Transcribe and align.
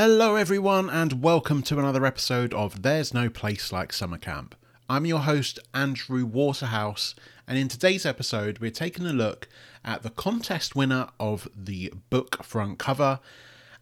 Hello, 0.00 0.36
everyone, 0.36 0.88
and 0.88 1.24
welcome 1.24 1.60
to 1.62 1.76
another 1.76 2.06
episode 2.06 2.54
of 2.54 2.82
There's 2.82 3.12
No 3.12 3.28
Place 3.28 3.72
Like 3.72 3.92
Summer 3.92 4.16
Camp. 4.16 4.54
I'm 4.88 5.06
your 5.06 5.18
host, 5.18 5.58
Andrew 5.74 6.24
Waterhouse, 6.24 7.16
and 7.48 7.58
in 7.58 7.66
today's 7.66 8.06
episode, 8.06 8.60
we're 8.60 8.70
taking 8.70 9.06
a 9.06 9.12
look 9.12 9.48
at 9.84 10.04
the 10.04 10.10
contest 10.10 10.76
winner 10.76 11.08
of 11.18 11.48
the 11.52 11.92
book 12.10 12.44
front 12.44 12.78
cover, 12.78 13.18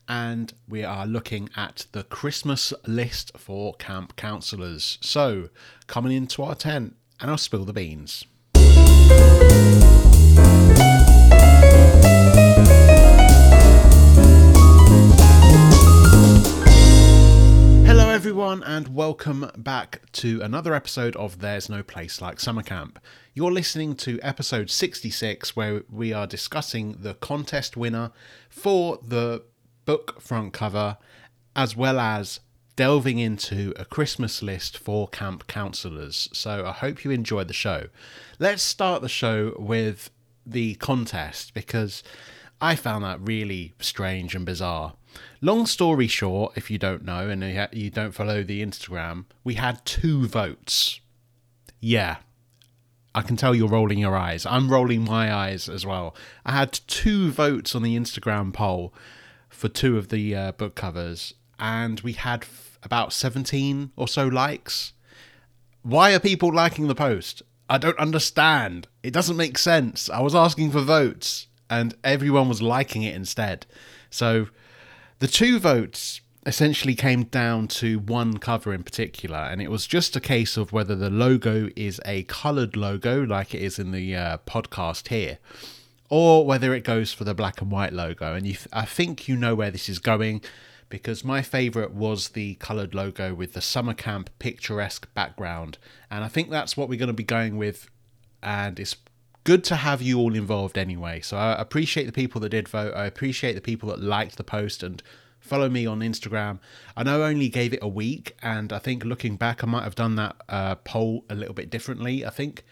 and 0.09 0.55
we 0.67 0.83
are 0.83 1.07
looking 1.07 1.51
at 1.55 1.85
the 1.93 2.05
Christmas 2.05 2.73
list 2.87 3.37
for 3.37 3.75
camp 3.75 4.17
counselors. 4.17 4.97
So, 5.03 5.51
coming 5.87 6.13
into 6.13 6.43
our 6.43 6.55
tent, 6.55 6.97
and 7.21 7.31
I'll 7.31 7.37
spill 7.37 7.67
the 7.67 7.75
beans. 7.75 8.25
Everyone, 18.27 18.61
and 18.65 18.89
welcome 18.89 19.49
back 19.57 20.01
to 20.11 20.41
another 20.43 20.75
episode 20.75 21.15
of 21.15 21.39
There's 21.39 21.69
No 21.69 21.85
Place 21.85 22.21
Like 22.21 22.41
Summer 22.41 22.65
Camp. 22.65 22.99
You're 23.35 23.53
listening 23.53 23.95
to 23.99 24.19
episode 24.21 24.69
66, 24.69 25.55
where 25.55 25.85
we 25.89 26.13
are 26.13 26.27
discussing 26.27 26.97
the 26.99 27.15
contest 27.15 27.77
winner 27.77 28.11
for 28.49 28.99
the 29.01 29.45
book 29.85 30.21
front 30.21 30.53
cover, 30.53 30.99
as 31.55 31.77
well 31.77 32.01
as 32.01 32.41
delving 32.75 33.21
into 33.21 33.73
a 33.77 33.85
Christmas 33.85 34.43
list 34.43 34.77
for 34.77 35.07
camp 35.07 35.47
counselors. 35.47 36.29
So 36.33 36.67
I 36.67 36.73
hope 36.73 37.05
you 37.05 37.13
enjoyed 37.13 37.47
the 37.47 37.55
show. 37.55 37.91
Let's 38.41 38.61
start 38.61 39.03
the 39.03 39.09
show 39.09 39.55
with 39.57 40.11
the 40.45 40.75
contest 40.75 41.55
because 41.55 42.03
I 42.61 42.75
found 42.75 43.05
that 43.05 43.21
really 43.21 43.75
strange 43.79 44.35
and 44.35 44.45
bizarre. 44.45 44.95
Long 45.47 45.65
story 45.67 46.09
short, 46.09 46.55
if 46.57 46.73
you 46.73 46.77
don't 46.77 47.05
know 47.05 47.29
and 47.29 47.69
you 47.73 47.89
don't 47.89 48.11
follow 48.11 48.43
the 48.43 48.67
Instagram, 48.67 49.27
we 49.45 49.55
had 49.55 49.85
two 49.85 50.27
votes. 50.27 50.99
Yeah, 51.79 52.17
I 53.15 53.23
can 53.23 53.37
tell 53.37 53.55
you're 53.55 53.69
rolling 53.69 54.01
your 54.01 54.17
eyes. 54.17 54.45
I'm 54.45 54.69
rolling 54.69 55.05
my 55.05 55.33
eyes 55.33 55.69
as 55.69 55.87
well. 55.87 56.17
I 56.45 56.51
had 56.51 56.73
two 56.89 57.31
votes 57.31 57.77
on 57.77 57.85
the 57.85 57.97
Instagram 57.97 58.53
poll 58.53 58.93
for 59.49 59.69
two 59.69 59.97
of 59.97 60.09
the 60.09 60.35
uh, 60.35 60.51
book 60.51 60.75
covers, 60.75 61.33
and 61.61 62.01
we 62.01 62.15
had 62.15 62.43
f- 62.43 62.81
about 62.83 63.13
17 63.13 63.93
or 63.95 64.09
so 64.09 64.27
likes. 64.27 64.95
Why 65.83 66.13
are 66.13 66.19
people 66.19 66.53
liking 66.53 66.89
the 66.89 66.97
post? 66.97 67.45
I 67.71 67.79
don't 67.79 68.01
understand. 68.01 68.89
It 69.05 69.13
doesn't 69.13 69.37
make 69.37 69.59
sense. 69.59 70.11
I 70.11 70.19
was 70.23 70.35
asking 70.35 70.73
for 70.73 70.81
votes, 70.81 71.47
and 71.71 71.95
everyone 72.03 72.49
was 72.49 72.61
liking 72.61 73.05
it 73.05 73.15
instead. 73.15 73.65
So 74.11 74.49
the 75.19 75.29
two 75.29 75.59
votes 75.59 76.21
essentially 76.47 76.95
came 76.95 77.25
down 77.25 77.67
to 77.67 77.99
one 77.99 78.39
cover 78.39 78.73
in 78.73 78.85
particular, 78.85 79.39
and 79.39 79.61
it 79.61 79.71
was 79.71 79.87
just 79.87 80.15
a 80.15 80.21
case 80.21 80.57
of 80.57 80.73
whether 80.73 80.95
the 80.95 81.11
logo 81.11 81.69
is 81.75 82.01
a 82.05 82.23
coloured 82.25 82.77
logo, 82.77 83.25
like 83.25 83.55
it 83.55 83.61
is 83.61 83.79
in 83.79 83.91
the 83.91 84.15
uh, 84.15 84.39
podcast 84.47 85.09
here, 85.09 85.39
or 86.09 86.47
whether 86.47 86.73
it 86.73 86.85
goes 86.85 87.13
for 87.13 87.25
the 87.25 87.35
black 87.35 87.61
and 87.61 87.71
white 87.71 87.93
logo. 87.93 88.35
And 88.35 88.45
th- 88.45 88.69
I 88.73 88.85
think 88.85 89.27
you 89.27 89.37
know 89.37 89.55
where 89.55 89.73
this 89.73 89.89
is 89.89 89.99
going 89.99 90.43
because 90.89 91.25
my 91.25 91.43
favourite 91.43 91.93
was 91.93 92.29
the 92.29 92.55
coloured 92.57 92.95
logo 92.95 93.35
with 93.35 93.55
the 93.55 93.61
summer 93.61 93.95
camp 93.95 94.31
picturesque 94.39 95.13
background, 95.15 95.79
and 96.11 96.23
I 96.23 96.29
think 96.29 96.51
that's 96.51 96.77
what 96.77 96.89
we're 96.89 96.99
going 96.99 97.09
to 97.09 97.13
be 97.13 97.25
going 97.25 97.57
with. 97.57 97.91
And 98.43 98.79
it's 98.79 98.95
good 99.47 99.63
to 99.63 99.77
have 99.77 100.03
you 100.03 100.19
all 100.19 100.35
involved 100.35 100.77
anyway. 100.77 101.21
So 101.21 101.37
I 101.37 101.53
appreciate 101.53 102.05
the 102.05 102.13
people 102.13 102.41
that 102.41 102.49
did 102.49 102.69
vote. 102.69 102.93
I 102.97 103.07
appreciate 103.07 103.53
the 103.53 103.61
people 103.61 103.89
that 103.91 104.03
liked 104.03 104.37
the 104.37 104.43
post 104.43 104.83
and 104.83 105.01
follow 105.39 105.69
me 105.69 105.87
on 105.87 106.01
Instagram. 106.01 106.59
I 106.97 107.05
know 107.05 107.23
I 107.23 107.29
only 107.29 107.49
gave 107.49 107.73
it 107.73 107.79
a 107.81 107.87
week, 107.87 108.37
and 108.43 108.73
I 108.73 108.81
think 108.81 109.05
looking 109.05 109.37
back, 109.37 109.63
I 109.63 109.69
might 109.69 109.85
have 109.85 109.95
done 109.95 110.17
that 110.17 110.35
uh, 110.49 110.75
poll 110.75 111.25
a 111.31 111.37
little 111.37 111.55
bit 111.55 111.71
differently. 111.71 112.27
I 112.27 112.31
think 112.31 112.65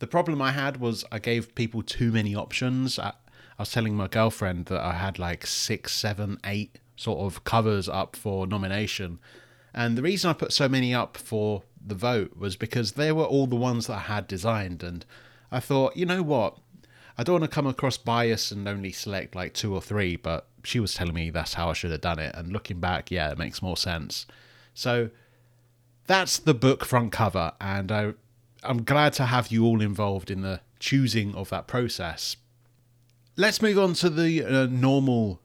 the 0.00 0.08
problem 0.08 0.42
I 0.42 0.50
had 0.50 0.78
was 0.78 1.04
I 1.12 1.20
gave 1.20 1.54
people 1.54 1.84
too 1.84 2.10
many 2.10 2.34
options. 2.34 2.98
I, 2.98 3.10
I 3.10 3.62
was 3.62 3.70
telling 3.70 3.94
my 3.94 4.08
girlfriend 4.08 4.66
that 4.66 4.80
I 4.80 4.94
had 4.94 5.20
like 5.20 5.46
six, 5.46 5.92
seven, 5.92 6.40
eight 6.44 6.80
sort 6.96 7.20
of 7.20 7.44
covers 7.44 7.88
up 7.88 8.16
for 8.16 8.48
nomination. 8.48 9.20
And 9.72 9.96
the 9.96 10.02
reason 10.02 10.28
I 10.28 10.32
put 10.32 10.52
so 10.52 10.68
many 10.68 10.92
up 10.92 11.16
for 11.16 11.62
the 11.80 11.94
vote 11.94 12.36
was 12.36 12.56
because 12.56 12.92
they 12.92 13.12
were 13.12 13.22
all 13.22 13.46
the 13.46 13.54
ones 13.54 13.86
that 13.86 13.94
I 13.94 14.00
had 14.00 14.26
designed. 14.26 14.82
And 14.82 15.06
I 15.50 15.60
thought, 15.60 15.96
you 15.96 16.06
know 16.06 16.22
what? 16.22 16.58
I 17.18 17.22
don't 17.22 17.40
want 17.40 17.50
to 17.50 17.54
come 17.54 17.66
across 17.66 17.96
bias 17.96 18.50
and 18.50 18.68
only 18.68 18.92
select 18.92 19.34
like 19.34 19.54
two 19.54 19.74
or 19.74 19.80
three, 19.80 20.16
but 20.16 20.46
she 20.62 20.80
was 20.80 20.94
telling 20.94 21.14
me 21.14 21.30
that's 21.30 21.54
how 21.54 21.70
I 21.70 21.72
should 21.72 21.92
have 21.92 22.00
done 22.02 22.18
it. 22.18 22.34
And 22.34 22.52
looking 22.52 22.78
back, 22.78 23.10
yeah, 23.10 23.30
it 23.30 23.38
makes 23.38 23.62
more 23.62 23.76
sense. 23.76 24.26
So 24.74 25.10
that's 26.06 26.38
the 26.38 26.54
book 26.54 26.84
front 26.84 27.12
cover. 27.12 27.52
And 27.60 27.90
I, 27.90 28.12
I'm 28.62 28.82
glad 28.84 29.14
to 29.14 29.26
have 29.26 29.48
you 29.48 29.64
all 29.64 29.80
involved 29.80 30.30
in 30.30 30.42
the 30.42 30.60
choosing 30.78 31.34
of 31.34 31.48
that 31.50 31.66
process. 31.66 32.36
Let's 33.36 33.62
move 33.62 33.78
on 33.78 33.94
to 33.94 34.10
the 34.10 34.44
uh, 34.44 34.66
normal 34.66 35.40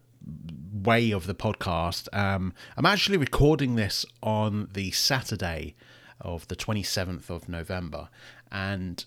way 0.74 1.12
of 1.12 1.28
the 1.28 1.36
podcast. 1.36 2.08
Um, 2.14 2.54
I'm 2.78 2.86
actually 2.86 3.18
recording 3.18 3.76
this 3.76 4.06
on 4.22 4.70
the 4.74 4.92
Saturday 4.92 5.76
of 6.20 6.48
the 6.48 6.56
27th 6.56 7.30
of 7.30 7.50
November, 7.50 8.10
and 8.52 9.06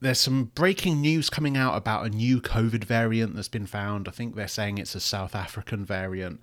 there's 0.00 0.20
some 0.20 0.46
breaking 0.54 1.00
news 1.00 1.28
coming 1.28 1.56
out 1.56 1.76
about 1.76 2.06
a 2.06 2.10
new 2.10 2.40
COVID 2.40 2.84
variant 2.84 3.34
that's 3.34 3.48
been 3.48 3.66
found. 3.66 4.08
I 4.08 4.12
think 4.12 4.34
they're 4.34 4.48
saying 4.48 4.78
it's 4.78 4.94
a 4.94 5.00
South 5.00 5.34
African 5.34 5.84
variant, 5.84 6.40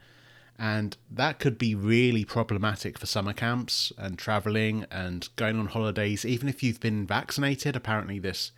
and 0.57 0.97
that 1.09 1.39
could 1.39 1.57
be 1.57 1.75
really 1.75 2.25
problematic 2.25 2.97
for 2.97 3.05
summer 3.05 3.33
camps 3.33 3.93
and 3.97 4.17
traveling 4.17 4.85
and 4.91 5.29
going 5.35 5.57
on 5.57 5.67
holidays. 5.67 6.25
Even 6.25 6.49
if 6.49 6.63
you've 6.63 6.79
been 6.79 7.05
vaccinated, 7.05 7.75
apparently 7.75 8.19
this 8.19 8.51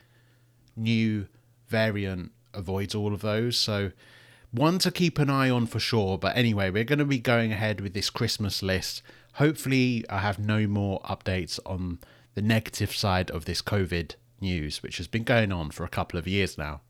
new 0.75 1.27
variant 1.67 2.31
avoids 2.53 2.95
all 2.95 3.13
of 3.13 3.21
those. 3.21 3.57
So 3.57 3.91
one 4.51 4.79
to 4.79 4.91
keep 4.91 5.19
an 5.19 5.29
eye 5.29 5.49
on 5.49 5.67
for 5.67 5.79
sure. 5.79 6.17
But 6.17 6.37
anyway, 6.37 6.69
we're 6.69 6.83
going 6.83 6.99
to 6.99 7.05
be 7.05 7.19
going 7.19 7.51
ahead 7.51 7.81
with 7.81 7.93
this 7.93 8.09
Christmas 8.09 8.63
list. 8.63 9.01
Hopefully, 9.33 10.05
I 10.09 10.19
have 10.19 10.39
no 10.39 10.65
more 10.67 11.01
updates 11.01 11.59
on 11.65 11.99
the 12.33 12.41
negative 12.41 12.91
side 12.91 13.29
of 13.31 13.45
this 13.45 13.61
COVID 13.61 14.15
news, 14.41 14.83
which 14.83 14.97
has 14.97 15.07
been 15.07 15.23
going 15.23 15.51
on 15.51 15.71
for 15.71 15.83
a 15.83 15.89
couple 15.89 16.19
of 16.19 16.27
years 16.27 16.57
now. 16.57 16.81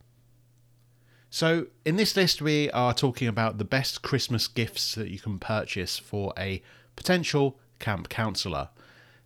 So, 1.30 1.68
in 1.86 1.98
this 1.98 2.16
list, 2.16 2.42
we 2.42 2.72
are 2.72 2.94
talking 2.94 3.28
about 3.28 3.58
the 3.58 3.66
best 3.66 4.02
Christmas 4.02 4.48
gifts 4.48 4.96
that 4.96 5.10
you 5.10 5.20
can 5.20 5.40
purchase 5.40 5.98
for 5.98 6.34
a 6.38 6.62
potential 6.96 7.60
camp 7.80 8.10
counselor. 8.10 8.70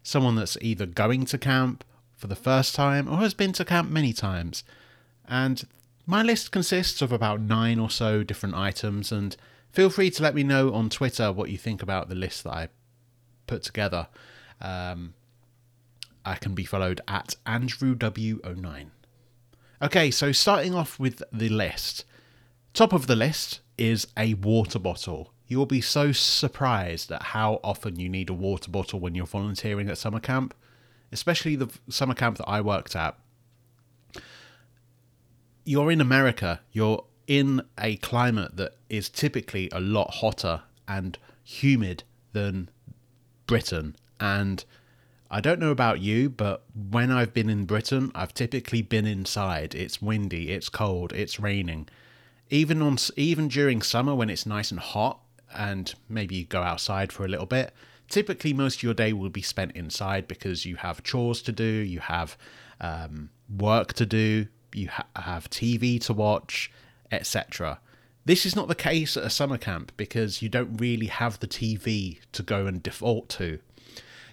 Someone 0.01 0.35
that's 0.35 0.57
either 0.61 0.87
going 0.87 1.25
to 1.25 1.37
camp 1.37 1.83
for 2.15 2.27
the 2.27 2.35
first 2.35 2.73
time 2.73 3.07
or 3.07 3.17
has 3.17 3.33
been 3.33 3.53
to 3.53 3.65
camp 3.65 3.89
many 3.89 4.13
times. 4.13 4.63
And 5.27 5.63
my 6.05 6.23
list 6.23 6.51
consists 6.51 7.01
of 7.01 7.11
about 7.11 7.39
nine 7.39 7.79
or 7.79 7.89
so 7.89 8.23
different 8.23 8.55
items, 8.55 9.11
and 9.11 9.37
feel 9.71 9.89
free 9.89 10.09
to 10.11 10.23
let 10.23 10.35
me 10.35 10.43
know 10.43 10.73
on 10.73 10.89
Twitter 10.89 11.31
what 11.31 11.49
you 11.49 11.57
think 11.57 11.83
about 11.83 12.09
the 12.09 12.15
list 12.15 12.43
that 12.43 12.51
I 12.51 12.69
put 13.45 13.61
together. 13.63 14.07
Um, 14.59 15.13
I 16.25 16.35
can 16.35 16.53
be 16.53 16.65
followed 16.65 17.01
at 17.07 17.35
AndrewW09. 17.45 18.87
Okay, 19.81 20.11
so 20.11 20.31
starting 20.31 20.75
off 20.75 20.99
with 20.99 21.23
the 21.31 21.49
list. 21.49 22.05
Top 22.73 22.93
of 22.93 23.07
the 23.07 23.15
list 23.15 23.61
is 23.77 24.07
a 24.15 24.35
water 24.35 24.79
bottle. 24.79 25.33
You 25.47 25.57
will 25.57 25.65
be 25.65 25.81
so 25.81 26.11
surprised 26.11 27.11
at 27.11 27.23
how 27.23 27.59
often 27.63 27.99
you 27.99 28.07
need 28.07 28.29
a 28.29 28.33
water 28.33 28.71
bottle 28.71 28.99
when 28.99 29.15
you're 29.15 29.25
volunteering 29.25 29.89
at 29.89 29.97
summer 29.97 30.19
camp, 30.19 30.53
especially 31.11 31.55
the 31.55 31.69
summer 31.89 32.13
camp 32.13 32.37
that 32.37 32.47
I 32.47 32.61
worked 32.61 32.95
at 32.95 33.17
you're 35.63 35.91
in 35.91 36.01
America, 36.01 36.61
you're 36.71 37.03
in 37.27 37.61
a 37.77 37.97
climate 37.97 38.57
that 38.57 38.75
is 38.89 39.09
typically 39.09 39.69
a 39.71 39.79
lot 39.79 40.15
hotter 40.15 40.63
and 40.87 41.17
humid 41.43 42.03
than 42.33 42.69
Britain. 43.47 43.95
And 44.19 44.63
I 45.33 45.39
don't 45.39 45.61
know 45.61 45.71
about 45.71 46.01
you, 46.01 46.29
but 46.29 46.65
when 46.75 47.09
I've 47.09 47.33
been 47.33 47.49
in 47.49 47.63
Britain, 47.63 48.11
I've 48.13 48.33
typically 48.33 48.81
been 48.81 49.05
inside. 49.05 49.73
It's 49.73 50.01
windy, 50.01 50.51
it's 50.51 50.67
cold, 50.67 51.13
it's 51.13 51.39
raining. 51.39 51.87
Even 52.49 52.81
on 52.81 52.97
even 53.15 53.47
during 53.47 53.81
summer 53.81 54.13
when 54.13 54.29
it's 54.29 54.45
nice 54.45 54.71
and 54.71 54.79
hot 54.81 55.21
and 55.53 55.95
maybe 56.09 56.35
you 56.35 56.43
go 56.43 56.61
outside 56.61 57.13
for 57.13 57.23
a 57.23 57.29
little 57.29 57.45
bit, 57.45 57.73
typically 58.09 58.51
most 58.51 58.79
of 58.79 58.83
your 58.83 58.93
day 58.93 59.13
will 59.13 59.29
be 59.29 59.41
spent 59.41 59.71
inside 59.71 60.27
because 60.27 60.65
you 60.65 60.75
have 60.75 61.01
chores 61.01 61.41
to 61.43 61.53
do, 61.53 61.63
you 61.63 62.01
have 62.01 62.37
um, 62.81 63.29
work 63.57 63.93
to 63.93 64.05
do, 64.05 64.47
you 64.73 64.89
ha- 64.89 65.07
have 65.15 65.49
TV 65.49 65.97
to 66.01 66.11
watch, 66.11 66.69
etc. 67.09 67.79
This 68.25 68.45
is 68.45 68.53
not 68.53 68.67
the 68.67 68.75
case 68.75 69.15
at 69.15 69.23
a 69.23 69.29
summer 69.29 69.57
camp 69.57 69.93
because 69.95 70.41
you 70.41 70.49
don't 70.49 70.75
really 70.75 71.07
have 71.07 71.39
the 71.39 71.47
TV 71.47 72.19
to 72.33 72.43
go 72.43 72.67
and 72.67 72.83
default 72.83 73.29
to. 73.29 73.59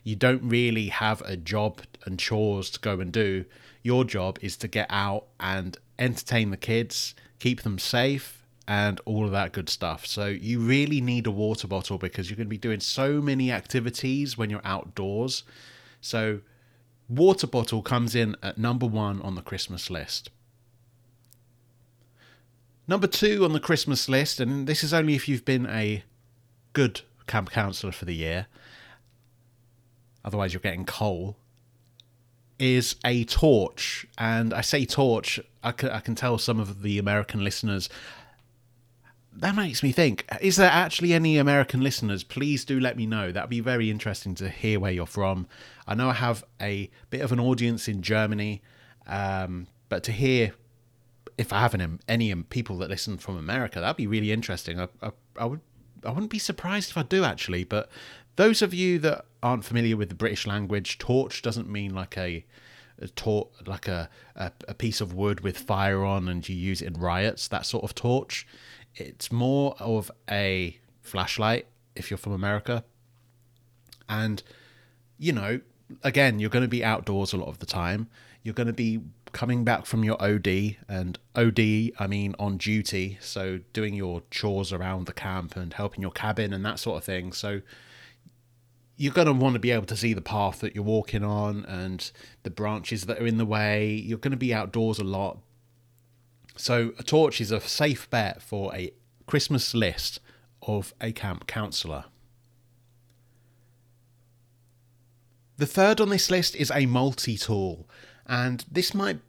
You 0.05 0.17
don't 0.17 0.43
really 0.43 0.89
have 0.89 1.21
a 1.23 1.37
job 1.37 1.83
and 2.05 2.19
chores 2.19 2.71
to 2.71 2.81
go 2.81 3.01
and 3.01 3.13
do. 3.13 3.45
Your 3.83 4.05
job 4.05 4.39
is 4.41 4.57
to 4.59 4.69
get 4.69 4.87
out 4.91 5.27
and 5.39 5.77
entertain 5.99 6.51
the 6.51 6.57
kids, 6.57 7.15
keep 7.39 7.63
them 7.63 7.79
safe, 7.79 8.39
and 8.69 9.01
all 9.07 9.25
of 9.25 9.31
that 9.31 9.53
good 9.53 9.71
stuff. 9.71 10.05
So 10.05 10.27
you 10.27 10.61
really 10.61 11.01
need 11.01 11.27
a 11.27 11.31
water 11.31 11.67
bottle 11.67 11.97
because 11.97 12.29
you're 12.29 12.37
going 12.37 12.47
to 12.47 12.51
be 12.51 12.59
doing 12.59 12.81
so 12.81 13.23
many 13.23 13.51
activities 13.51 14.37
when 14.37 14.51
you're 14.51 14.61
outdoors. 14.63 15.43
So 16.03 16.41
water 17.09 17.47
bottle 17.47 17.81
comes 17.81 18.15
in 18.15 18.37
at 18.43 18.59
number 18.59 18.87
1 18.87 19.23
on 19.23 19.35
the 19.35 19.41
Christmas 19.41 19.89
list. 19.89 20.31
Number 22.87 23.07
2 23.07 23.43
on 23.43 23.55
the 23.55 23.61
Christmas 23.61 24.07
list 24.07 24.39
and 24.39 24.67
this 24.67 24.85
is 24.85 24.93
only 24.93 25.15
if 25.15 25.29
you've 25.29 25.47
been 25.47 25.67
a 25.67 26.05
good 26.75 27.01
camp 27.27 27.51
counselor 27.51 27.93
for 27.93 28.05
the 28.05 28.15
year. 28.15 28.49
Otherwise 30.29 30.53
you're 30.53 30.61
getting 30.61 30.85
coal 30.85 31.39
is 32.59 32.97
a 33.03 33.25
torch. 33.25 34.07
And 34.19 34.53
I 34.53 34.61
say 34.61 34.85
torch, 34.85 35.41
I 35.63 35.73
can, 35.73 35.89
I 35.89 36.01
can 36.01 36.15
tell 36.15 36.37
some 36.37 36.61
of 36.61 36.83
the 36.83 36.99
American 36.99 37.43
listeners. 37.43 37.89
That 39.33 39.55
makes 39.55 39.83
me 39.83 39.91
think 39.91 40.27
is 40.43 40.57
there 40.57 40.71
actually 40.71 41.15
any 41.15 41.39
American 41.39 41.81
listeners? 41.81 42.25
Please 42.25 42.67
do 42.67 42.79
let 42.79 42.95
me 42.95 43.07
know. 43.07 43.33
That'd 43.33 43.49
be 43.49 43.61
very 43.61 43.89
interesting 43.89 44.35
to 44.35 44.51
hear 44.51 44.79
where 44.79 44.93
you're 44.93 45.07
from. 45.07 45.47
I 45.87 45.95
know 45.95 46.11
I 46.11 46.13
have 46.13 46.45
a 46.61 46.91
bit 47.09 47.23
of 47.23 47.33
an 47.33 47.41
audience 47.41 47.89
in 47.89 48.03
Germany, 48.03 48.61
um, 49.07 49.67
but 49.89 50.03
to 50.03 50.13
hear 50.13 50.53
if 51.39 51.55
I 51.55 51.61
have 51.61 51.73
any, 51.73 51.89
any 52.07 52.35
people 52.35 52.77
that 52.79 52.91
listen 52.91 53.17
from 53.17 53.39
America, 53.39 53.81
that'd 53.81 53.97
be 53.97 54.07
really 54.07 54.31
interesting. 54.31 54.79
I, 54.79 54.89
I, 55.01 55.13
I 55.39 55.47
would 55.47 55.61
I 56.05 56.11
wouldn't 56.11 56.31
be 56.31 56.39
surprised 56.39 56.91
if 56.91 56.99
I 56.99 57.03
do 57.03 57.25
actually, 57.25 57.65
but 57.65 57.89
those 58.37 58.61
of 58.61 58.75
you 58.75 58.99
that 59.01 59.25
aren't 59.43 59.65
familiar 59.65 59.97
with 59.97 60.09
the 60.09 60.15
British 60.15 60.47
language, 60.47 60.99
torch 60.99 61.43
doesn't 61.43 61.69
mean 61.69 61.95
like 61.95 62.17
a, 62.17 62.45
a 63.01 63.09
tor- 63.09 63.49
like 63.67 63.89
a, 63.89 64.09
a, 64.37 64.53
a 64.67 64.75
piece 64.75 65.01
of 65.01 65.15
wood 65.15 65.41
with 65.41 65.59
fire 65.59 66.05
on 66.05 66.29
and 66.29 66.49
you 66.49 66.57
use 66.57 66.83
it 66.83 66.87
in 66.87 66.95
riots, 66.95 67.49
that 67.49 67.67
sort 67.67 67.85
of 67.85 67.95
torch. 67.95 68.47
It's 68.95 69.31
more 69.31 69.77
of 69.79 70.11
a 70.31 70.79
flashlight 71.03 71.67
if 71.95 72.11
you're 72.11 72.19
from 72.19 72.33
America. 72.33 72.85
And, 74.09 74.43
you 75.19 75.33
know, 75.33 75.61
again, 76.03 76.39
you're 76.39 76.51
going 76.51 76.65
to 76.65 76.69
be 76.69 76.85
outdoors 76.85 77.33
a 77.33 77.37
lot 77.37 77.49
of 77.49 77.59
the 77.59 77.67
time. 77.67 78.09
You're 78.43 78.55
going 78.55 78.69
to 78.69 78.73
be 78.73 79.01
coming 79.33 79.65
back 79.65 79.85
from 79.87 80.05
your 80.05 80.21
OD, 80.23 80.77
and 80.89 81.19
OD, 81.35 81.61
I 81.99 82.07
mean 82.09 82.35
on 82.39 82.57
duty, 82.57 83.19
so 83.21 83.61
doing 83.73 83.95
your 83.95 84.23
chores 84.31 84.73
around 84.73 85.07
the 85.07 85.13
camp 85.13 85.57
and 85.57 85.73
helping 85.73 86.03
your 86.03 86.11
cabin 86.11 86.53
and 86.53 86.65
that 86.65 86.79
sort 86.79 86.99
of 86.99 87.05
thing. 87.05 87.33
So 87.33 87.61
you're 88.99 89.13
going 89.13 89.27
to 89.27 89.33
want 89.33 89.55
to 89.55 89.61
be 89.61 89.71
able 89.71 89.87
to 89.87 89.97
see 89.97 90.13
the 90.13 90.21
path 90.21 90.59
that 90.59 90.75
you're 90.75 90.85
walking 90.85 91.23
on 91.23 91.65
and 91.67 92.11
the 92.43 92.51
branches 92.51 93.07
that 93.07 93.23
are 93.23 93.27
in 93.27 93.39
the 93.39 93.47
way. 93.47 93.87
You're 93.93 94.19
going 94.19 94.33
to 94.33 94.37
be 94.37 94.53
outdoors 94.53 94.99
a 94.99 95.05
lot. 95.05 95.39
So, 96.57 96.93
a 96.99 97.05
torch 97.05 97.41
is 97.41 97.53
a 97.53 97.61
safe 97.61 98.11
bet 98.11 98.43
for 98.43 98.75
a 98.75 98.93
Christmas 99.27 99.73
list 99.73 100.19
of 100.63 100.93
a 101.01 101.13
camp 101.13 101.47
counselor. 101.47 102.07
The 105.57 105.67
third 105.67 106.01
on 106.01 106.09
this 106.09 106.29
list 106.29 106.57
is 106.57 106.73
a 106.75 106.87
multi 106.87 107.37
tool, 107.37 107.89
and 108.27 108.65
this 108.71 108.93
might 108.95 109.21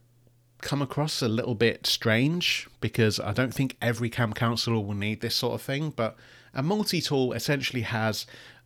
come 0.62 0.81
across 0.81 1.21
a 1.21 1.27
little 1.27 1.56
bit 1.56 1.86
strange 1.86 2.68
because 2.81 3.19
I 3.19 3.33
don't 3.33 3.54
think 3.54 3.77
every 3.81 4.10
camp 4.10 4.36
counselor 4.36 4.80
will 4.80 4.95
need 4.95 5.21
this 5.21 5.36
sort 5.36 5.54
of 5.54 5.62
thing, 5.62 5.92
but 5.92 6.18
a 6.56 6.63
multi 6.63 7.01
tool 7.01 7.33
essentially 7.33 7.83
has 7.83 8.25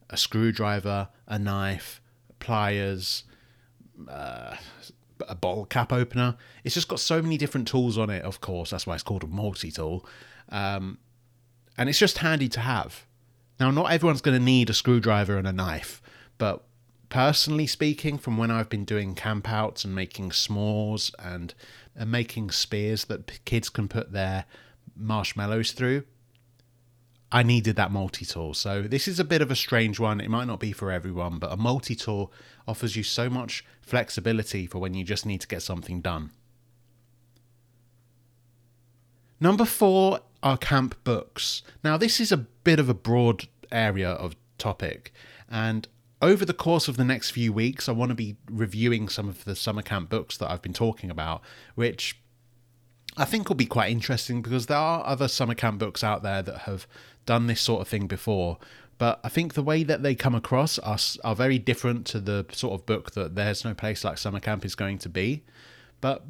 a 0.09 0.17
screwdriver, 0.17 1.09
a 1.27 1.39
knife, 1.39 2.01
pliers, 2.39 3.23
uh, 4.07 4.55
a 5.27 5.35
bottle 5.35 5.65
cap 5.65 5.94
opener. 5.94 6.35
It's 6.63 6.75
just 6.75 6.88
got 6.88 7.00
so 7.00 7.21
many 7.21 7.38
different 7.38 7.67
tools 7.67 7.97
on 7.97 8.09
it, 8.09 8.23
of 8.23 8.41
course. 8.41 8.71
That's 8.71 8.85
why 8.85 8.95
it's 8.95 9.03
called 9.03 9.23
a 9.23 9.27
multi 9.27 9.71
tool. 9.71 10.05
Um, 10.50 10.97
and 11.77 11.89
it's 11.89 12.00
just 12.00 12.19
handy 12.19 12.50
to 12.50 12.59
have. 12.59 13.05
Now, 13.59 13.71
not 13.71 13.91
everyone's 13.91 14.21
going 14.21 14.38
to 14.38 14.44
need 14.44 14.69
a 14.69 14.73
screwdriver 14.73 15.38
and 15.38 15.47
a 15.47 15.53
knife, 15.53 16.01
but 16.38 16.65
personally 17.09 17.67
speaking, 17.67 18.17
from 18.17 18.38
when 18.38 18.51
I've 18.51 18.69
been 18.69 18.85
doing 18.85 19.15
campouts 19.15 19.85
and 19.85 19.94
making 19.95 20.31
s'mores 20.31 21.13
and, 21.19 21.53
and 21.95 22.11
making 22.11 22.51
spears 22.51 23.05
that 23.05 23.45
kids 23.45 23.69
can 23.69 23.88
put 23.88 24.11
their 24.11 24.45
marshmallows 24.95 25.71
through, 25.71 26.03
I 27.33 27.41
needed 27.41 27.75
that 27.77 27.91
multi 27.91 28.25
tool. 28.25 28.53
So 28.53 28.83
this 28.83 29.07
is 29.07 29.19
a 29.19 29.24
bit 29.24 29.41
of 29.41 29.50
a 29.50 29.56
strange 29.56 30.00
one. 30.00 30.21
It 30.21 30.30
might 30.30 30.45
not 30.45 30.59
be 30.59 30.71
for 30.71 30.91
everyone, 30.91 31.39
but 31.39 31.51
a 31.51 31.57
multi 31.57 31.95
tool 31.95 32.31
offers 32.68 32.95
you 32.95 33.01
so 33.01 33.27
much 33.27 33.65
flexibility 33.81 34.68
for 34.68 34.77
when 34.77 34.94
you 34.94 35.03
just 35.03 35.25
need 35.25 35.41
to 35.41 35.47
get 35.47 35.63
something 35.63 36.00
done. 36.00 36.30
Number 39.39 39.65
four 39.65 40.19
are 40.44 40.57
camp 40.57 40.95
books. 41.03 41.63
Now, 41.83 41.97
this 41.97 42.19
is 42.19 42.31
a 42.31 42.38
bit 42.38 42.80
of 42.80 42.88
a 42.88 42.94
broad 42.94 43.47
area 43.71 44.12
of 44.12 44.36
topic, 44.59 45.12
and 45.50 45.88
over 46.21 46.45
the 46.45 46.53
course 46.53 46.88
of 46.88 46.97
the 46.97 47.03
next 47.03 47.31
few 47.31 47.51
weeks, 47.51 47.89
I 47.89 47.94
want 47.94 48.09
to 48.09 48.15
be 48.15 48.38
reviewing 48.50 49.09
some 49.09 49.27
of 49.27 49.44
the 49.44 49.56
summer 49.56 49.81
camp 49.81 50.09
books 50.09 50.38
that 50.38 50.50
I've 50.50 50.62
been 50.62 50.71
talking 50.71 51.09
about, 51.09 51.41
which 51.75 52.21
I 53.15 53.25
think 53.25 53.47
will 53.47 53.56
be 53.56 53.65
quite 53.65 53.91
interesting 53.91 54.41
because 54.41 54.65
there 54.65 54.77
are 54.77 55.06
other 55.06 55.27
summer 55.27 55.53
camp 55.53 55.79
books 55.79 56.03
out 56.03 56.24
there 56.24 56.41
that 56.41 56.59
have 56.59 56.88
done 57.25 57.48
this 57.48 57.62
sort 57.62 57.81
of 57.81 57.88
thing 57.88 58.08
before. 58.08 58.58
But 58.98 59.20
I 59.24 59.30
think 59.30 59.54
the 59.54 59.64
way 59.64 59.84
that 59.84 60.04
they 60.04 60.16
come 60.16 60.36
across 60.36 60.80
are, 60.80 60.98
are 61.24 61.36
very 61.36 61.58
different 61.58 62.06
to 62.08 62.20
the 62.20 62.46
sort 62.52 62.74
of 62.74 62.86
book 62.86 63.12
that 63.12 63.36
There's 63.36 63.66
No 63.66 63.74
Place 63.74 64.04
Like 64.04 64.18
Summer 64.18 64.40
Camp 64.40 64.64
is 64.64 64.75
going 64.75 65.00
to 65.00 65.10
be. 65.10 65.44
But 66.00 66.24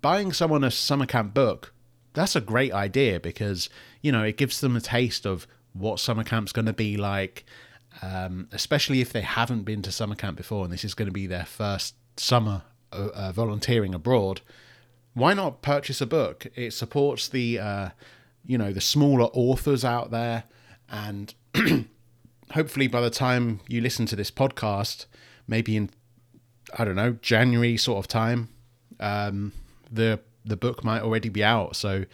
buying 0.00 0.32
someone 0.32 0.64
a 0.64 0.70
summer 0.70 1.06
camp 1.06 1.34
book, 1.34 1.72
that's 2.12 2.36
a 2.36 2.40
great 2.40 2.72
idea 2.72 3.18
because, 3.18 3.68
you 4.00 4.12
know, 4.12 4.22
it 4.22 4.36
gives 4.36 4.60
them 4.60 4.76
a 4.76 4.80
taste 4.80 5.26
of 5.26 5.46
what 5.72 5.98
summer 5.98 6.22
camp's 6.22 6.52
going 6.52 6.66
to 6.66 6.72
be 6.72 6.96
like, 6.96 7.44
um, 8.00 8.48
especially 8.52 9.00
if 9.00 9.12
they 9.12 9.22
haven't 9.22 9.64
been 9.64 9.82
to 9.82 9.90
summer 9.90 10.14
camp 10.14 10.36
before 10.36 10.64
and 10.64 10.72
this 10.72 10.84
is 10.84 10.94
going 10.94 11.06
to 11.06 11.12
be 11.12 11.26
their 11.26 11.44
first 11.44 11.94
summer 12.16 12.62
uh, 12.92 13.08
uh, 13.12 13.32
volunteering 13.32 13.92
abroad 13.92 14.40
why 15.14 15.32
not 15.32 15.62
purchase 15.62 16.00
a 16.00 16.06
book? 16.06 16.46
It 16.54 16.72
supports 16.72 17.28
the, 17.28 17.58
uh, 17.58 17.88
you 18.46 18.58
know, 18.58 18.72
the 18.72 18.80
smaller 18.80 19.26
authors 19.32 19.84
out 19.84 20.10
there, 20.10 20.44
and 20.88 21.34
hopefully 22.52 22.86
by 22.86 23.00
the 23.00 23.10
time 23.10 23.60
you 23.68 23.80
listen 23.80 24.06
to 24.06 24.16
this 24.16 24.30
podcast, 24.30 25.06
maybe 25.46 25.76
in, 25.76 25.90
I 26.78 26.84
don't 26.84 26.96
know, 26.96 27.12
January 27.22 27.76
sort 27.76 27.98
of 27.98 28.08
time, 28.08 28.48
um, 29.00 29.52
the 29.90 30.20
the 30.44 30.56
book 30.56 30.84
might 30.84 31.02
already 31.02 31.28
be 31.28 31.42
out. 31.42 31.74
So 31.74 32.04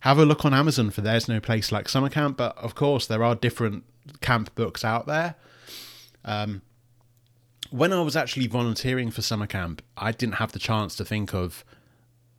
have 0.00 0.18
a 0.18 0.24
look 0.24 0.44
on 0.44 0.54
Amazon 0.54 0.90
for 0.90 1.00
There's 1.00 1.28
No 1.28 1.40
Place 1.40 1.70
Like 1.70 1.88
Summer 1.88 2.08
Camp. 2.08 2.36
But 2.36 2.56
of 2.58 2.74
course, 2.74 3.06
there 3.06 3.22
are 3.22 3.34
different 3.34 3.84
camp 4.20 4.54
books 4.54 4.84
out 4.84 5.06
there. 5.06 5.34
Um, 6.24 6.62
when 7.70 7.92
I 7.92 8.00
was 8.02 8.16
actually 8.16 8.46
volunteering 8.46 9.10
for 9.10 9.22
summer 9.22 9.46
camp, 9.46 9.82
I 9.96 10.12
didn't 10.12 10.34
have 10.34 10.52
the 10.52 10.58
chance 10.58 10.94
to 10.96 11.04
think 11.04 11.34
of 11.34 11.64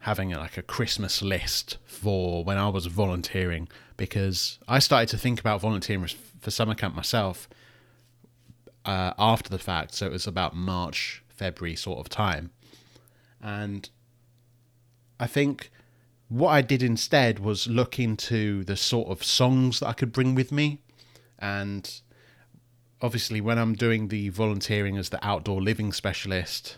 having 0.06 0.30
like 0.30 0.56
a 0.56 0.62
Christmas 0.62 1.24
list 1.24 1.80
for 1.84 2.44
when 2.44 2.60
I 2.60 2.70
was 2.70 2.86
volunteering 2.86 3.68
because 3.98 4.60
I 4.68 4.78
started 4.78 5.10
to 5.10 5.18
think 5.18 5.40
about 5.40 5.62
volunteering 5.62 6.08
for 6.40 6.52
summer 6.52 6.76
camp 6.76 6.96
myself 6.96 7.50
uh, 8.86 9.14
after 9.18 9.50
the 9.50 9.58
fact. 9.58 9.96
So 9.96 10.06
it 10.06 10.12
was 10.12 10.28
about 10.28 10.56
March, 10.56 11.24
February 11.28 11.76
sort 11.76 11.98
of 11.98 12.08
time. 12.08 12.52
And 13.42 13.90
I 15.20 15.26
think 15.26 15.72
what 16.30 16.50
I 16.50 16.62
did 16.62 16.84
instead 16.84 17.40
was 17.40 17.68
look 17.68 17.98
into 17.98 18.64
the 18.64 18.78
sort 18.78 19.10
of 19.10 19.24
songs 19.24 19.80
that 19.80 19.88
I 19.88 19.94
could 19.94 20.12
bring 20.12 20.36
with 20.36 20.52
me. 20.52 20.82
And 21.40 21.92
obviously, 23.02 23.42
when 23.42 23.58
I'm 23.58 23.74
doing 23.74 24.10
the 24.10 24.30
volunteering 24.30 24.98
as 24.98 25.10
the 25.10 25.26
outdoor 25.26 25.64
living 25.64 25.92
specialist, 25.92 26.78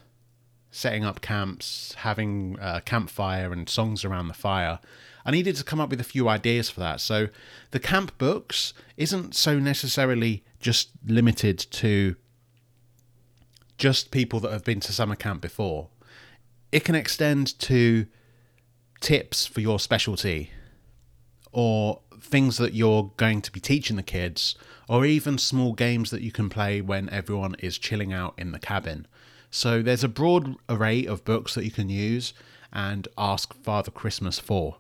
setting 0.72 1.04
up 1.04 1.22
camps, 1.22 1.96
having 2.00 2.58
a 2.60 2.64
uh, 2.64 2.80
campfire 2.82 3.52
and 3.52 3.70
songs 3.70 4.04
around 4.04 4.28
the 4.28 4.34
fire. 4.34 4.80
I 5.26 5.32
needed 5.32 5.56
to 5.58 5.64
come 5.64 5.80
up 5.80 5.90
with 5.90 6.00
a 6.00 6.06
few 6.06 6.30
ideas 6.30 6.70
for 6.70 6.80
that. 6.82 7.02
So 7.02 7.30
the 7.72 7.80
camp 7.80 8.18
books 8.18 8.74
isn't 8.96 9.36
so 9.36 9.60
necessarily 9.60 10.44
just 10.60 10.92
limited 11.06 11.58
to 11.60 12.16
just 13.78 14.12
people 14.12 14.40
that 14.42 14.52
have 14.52 14.64
been 14.64 14.80
to 14.82 14.94
summer 14.94 15.16
camp 15.16 15.42
before. 15.42 15.90
It 16.72 16.84
can 16.84 16.96
extend 16.96 17.58
to 17.60 18.08
tips 19.00 19.46
for 19.46 19.62
your 19.62 19.80
specialty 19.80 20.52
or 21.52 22.02
things 22.20 22.58
that 22.58 22.74
you're 22.74 23.12
going 23.18 23.42
to 23.42 23.52
be 23.52 23.60
teaching 23.60 23.96
the 23.96 24.04
kids 24.04 24.56
or 24.90 25.06
even 25.06 25.38
small 25.38 25.74
games 25.74 26.10
that 26.10 26.22
you 26.22 26.32
can 26.32 26.50
play 26.50 26.82
when 26.82 27.10
everyone 27.10 27.56
is 27.60 27.78
chilling 27.78 28.14
out 28.14 28.34
in 28.38 28.52
the 28.52 28.60
cabin. 28.60 29.08
So 29.50 29.82
there's 29.82 30.04
a 30.04 30.10
broad 30.10 30.56
array 30.70 31.06
of 31.06 31.26
books 31.26 31.56
that 31.56 31.66
you 31.66 31.72
can 31.72 31.90
use 31.90 32.34
and 32.72 33.08
ask 33.18 33.54
Father 33.54 33.92
Christmas 33.92 34.40
for. 34.40 34.78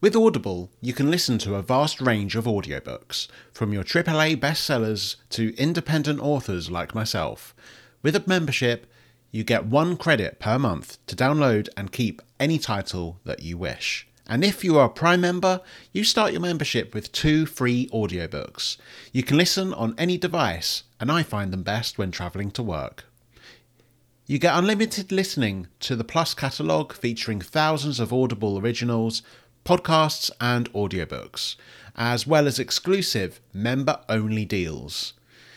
With 0.00 0.14
Audible, 0.14 0.70
you 0.80 0.92
can 0.92 1.10
listen 1.10 1.38
to 1.38 1.56
a 1.56 1.62
vast 1.62 2.00
range 2.00 2.36
of 2.36 2.44
audiobooks, 2.44 3.26
from 3.52 3.72
your 3.72 3.82
AAA 3.82 4.36
bestsellers 4.36 5.16
to 5.30 5.56
independent 5.56 6.20
authors 6.20 6.70
like 6.70 6.94
myself. 6.94 7.52
With 8.00 8.14
a 8.14 8.22
membership, 8.24 8.86
you 9.32 9.42
get 9.42 9.66
one 9.66 9.96
credit 9.96 10.38
per 10.38 10.56
month 10.56 11.04
to 11.06 11.16
download 11.16 11.68
and 11.76 11.90
keep 11.90 12.22
any 12.38 12.58
title 12.58 13.18
that 13.24 13.42
you 13.42 13.58
wish. 13.58 14.06
And 14.28 14.44
if 14.44 14.62
you 14.62 14.78
are 14.78 14.86
a 14.86 14.90
Prime 14.90 15.20
member, 15.20 15.62
you 15.92 16.04
start 16.04 16.30
your 16.30 16.42
membership 16.42 16.94
with 16.94 17.10
two 17.10 17.44
free 17.44 17.88
audiobooks. 17.88 18.76
You 19.12 19.24
can 19.24 19.36
listen 19.36 19.74
on 19.74 19.94
any 19.98 20.16
device, 20.16 20.84
and 21.00 21.10
I 21.10 21.22
find 21.22 21.52
them 21.52 21.62
best 21.62 21.98
when 21.98 22.10
travelling 22.10 22.50
to 22.52 22.62
work. 22.62 23.04
You 24.26 24.38
get 24.38 24.54
unlimited 24.54 25.10
listening 25.10 25.68
to 25.80 25.96
the 25.96 26.04
Plus 26.04 26.34
catalogue 26.34 26.92
featuring 26.92 27.40
thousands 27.40 27.98
of 27.98 28.12
Audible 28.12 28.58
originals, 28.58 29.22
podcasts, 29.64 30.30
and 30.40 30.70
audiobooks, 30.72 31.56
as 31.96 32.26
well 32.26 32.46
as 32.46 32.58
exclusive 32.58 33.40
member 33.52 34.00
only 34.08 34.44
deals. 34.44 35.14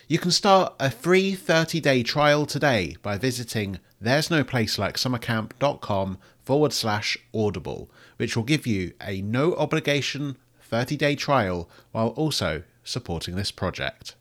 You 0.07 0.19
can 0.19 0.31
start 0.31 0.73
a 0.79 0.89
free 0.91 1.35
30 1.35 1.79
day 1.79 2.03
trial 2.03 2.45
today 2.45 2.95
by 3.01 3.17
visiting 3.17 3.79
there's 3.99 4.31
no 4.31 4.43
place 4.43 4.77
like 4.77 4.95
summercamp.com 4.95 6.17
forward 6.43 6.73
slash 6.73 7.17
audible, 7.33 7.89
which 8.17 8.35
will 8.35 8.43
give 8.43 8.65
you 8.65 8.93
a 9.01 9.21
no 9.21 9.53
obligation 9.55 10.37
30 10.61 10.97
day 10.97 11.15
trial 11.15 11.69
while 11.91 12.09
also 12.09 12.63
supporting 12.83 13.35
this 13.35 13.51
project. 13.51 14.15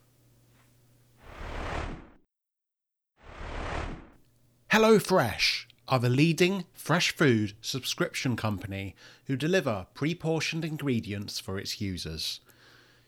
HelloFresh 4.73 5.65
are 5.89 5.99
the 5.99 6.09
leading 6.09 6.65
fresh 6.73 7.11
food 7.11 7.55
subscription 7.61 8.37
company 8.37 8.95
who 9.27 9.37
deliver 9.37 9.87
pre 9.95 10.15
portioned 10.15 10.65
ingredients 10.65 11.41
for 11.41 11.59
its 11.59 11.81
users. 11.81 12.41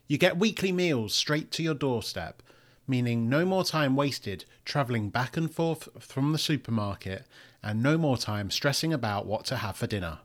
You 0.09 0.19
get 0.19 0.37
weekly 0.37 0.73
meals 0.73 1.15
straight 1.15 1.51
to 1.53 1.63
your 1.63 1.75
doorstep 1.75 2.43
meaning 2.87 3.29
no 3.29 3.45
more 3.45 3.65
time 3.65 3.97
wasted 3.97 4.45
travelling 4.65 5.09
back 5.09 5.37
and 5.37 5.51
forth 5.51 5.89
from 6.01 6.33
the 6.33 6.39
supermarket 6.39 7.27
and 7.63 7.83
no 7.83 7.97
more 7.97 8.17
time 8.17 8.51
stressing 8.51 8.93
about 8.93 9.27
what 9.27 9.45
to 9.47 9.57
have 9.57 9.77
for 9.77 9.87
dinner. 9.87 10.19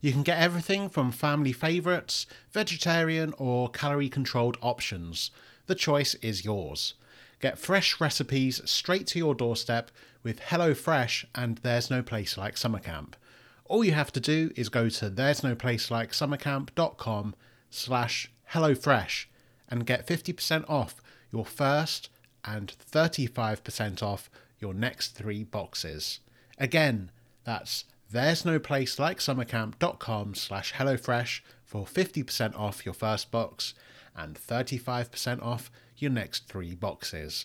You 0.00 0.12
can 0.12 0.22
get 0.22 0.38
everything 0.38 0.88
from 0.88 1.12
family 1.12 1.52
favourites, 1.52 2.26
vegetarian, 2.50 3.34
or 3.36 3.68
calorie 3.68 4.08
controlled 4.08 4.56
options. 4.62 5.30
The 5.66 5.74
choice 5.74 6.14
is 6.16 6.44
yours. 6.44 6.94
Get 7.40 7.58
fresh 7.58 8.00
recipes 8.00 8.60
straight 8.64 9.06
to 9.08 9.18
your 9.18 9.34
doorstep 9.34 9.90
with 10.22 10.40
HelloFresh 10.40 11.24
and 11.34 11.58
There's 11.58 11.90
No 11.90 12.02
Place 12.02 12.36
Like 12.36 12.56
Summer 12.56 12.78
Camp. 12.78 13.16
All 13.64 13.84
you 13.84 13.92
have 13.92 14.12
to 14.12 14.20
do 14.20 14.50
is 14.56 14.68
go 14.68 14.88
to 14.88 15.10
there's 15.10 15.44
no 15.44 15.54
place 15.54 15.90
like 15.90 16.12
summercamp.com 16.12 17.34
slash 17.70 18.30
HelloFresh 18.52 19.26
and 19.68 19.86
get 19.86 20.06
50% 20.06 20.68
off 20.68 21.02
your 21.30 21.44
first 21.44 22.08
and 22.44 22.74
35% 22.90 24.02
off 24.02 24.30
your 24.58 24.72
next 24.72 25.08
three 25.08 25.44
boxes. 25.44 26.20
Again, 26.58 27.10
that's 27.44 27.84
there's 28.10 28.44
no 28.44 28.58
place 28.58 28.98
like 28.98 29.18
summercamp.com 29.18 30.34
slash 30.34 30.72
HelloFresh 30.72 31.40
for 31.64 31.84
50% 31.84 32.58
off 32.58 32.86
your 32.86 32.94
first 32.94 33.30
box 33.30 33.74
and 34.16 34.34
35% 34.34 35.42
off 35.42 35.70
your 35.98 36.10
next 36.10 36.48
three 36.48 36.74
boxes. 36.74 37.44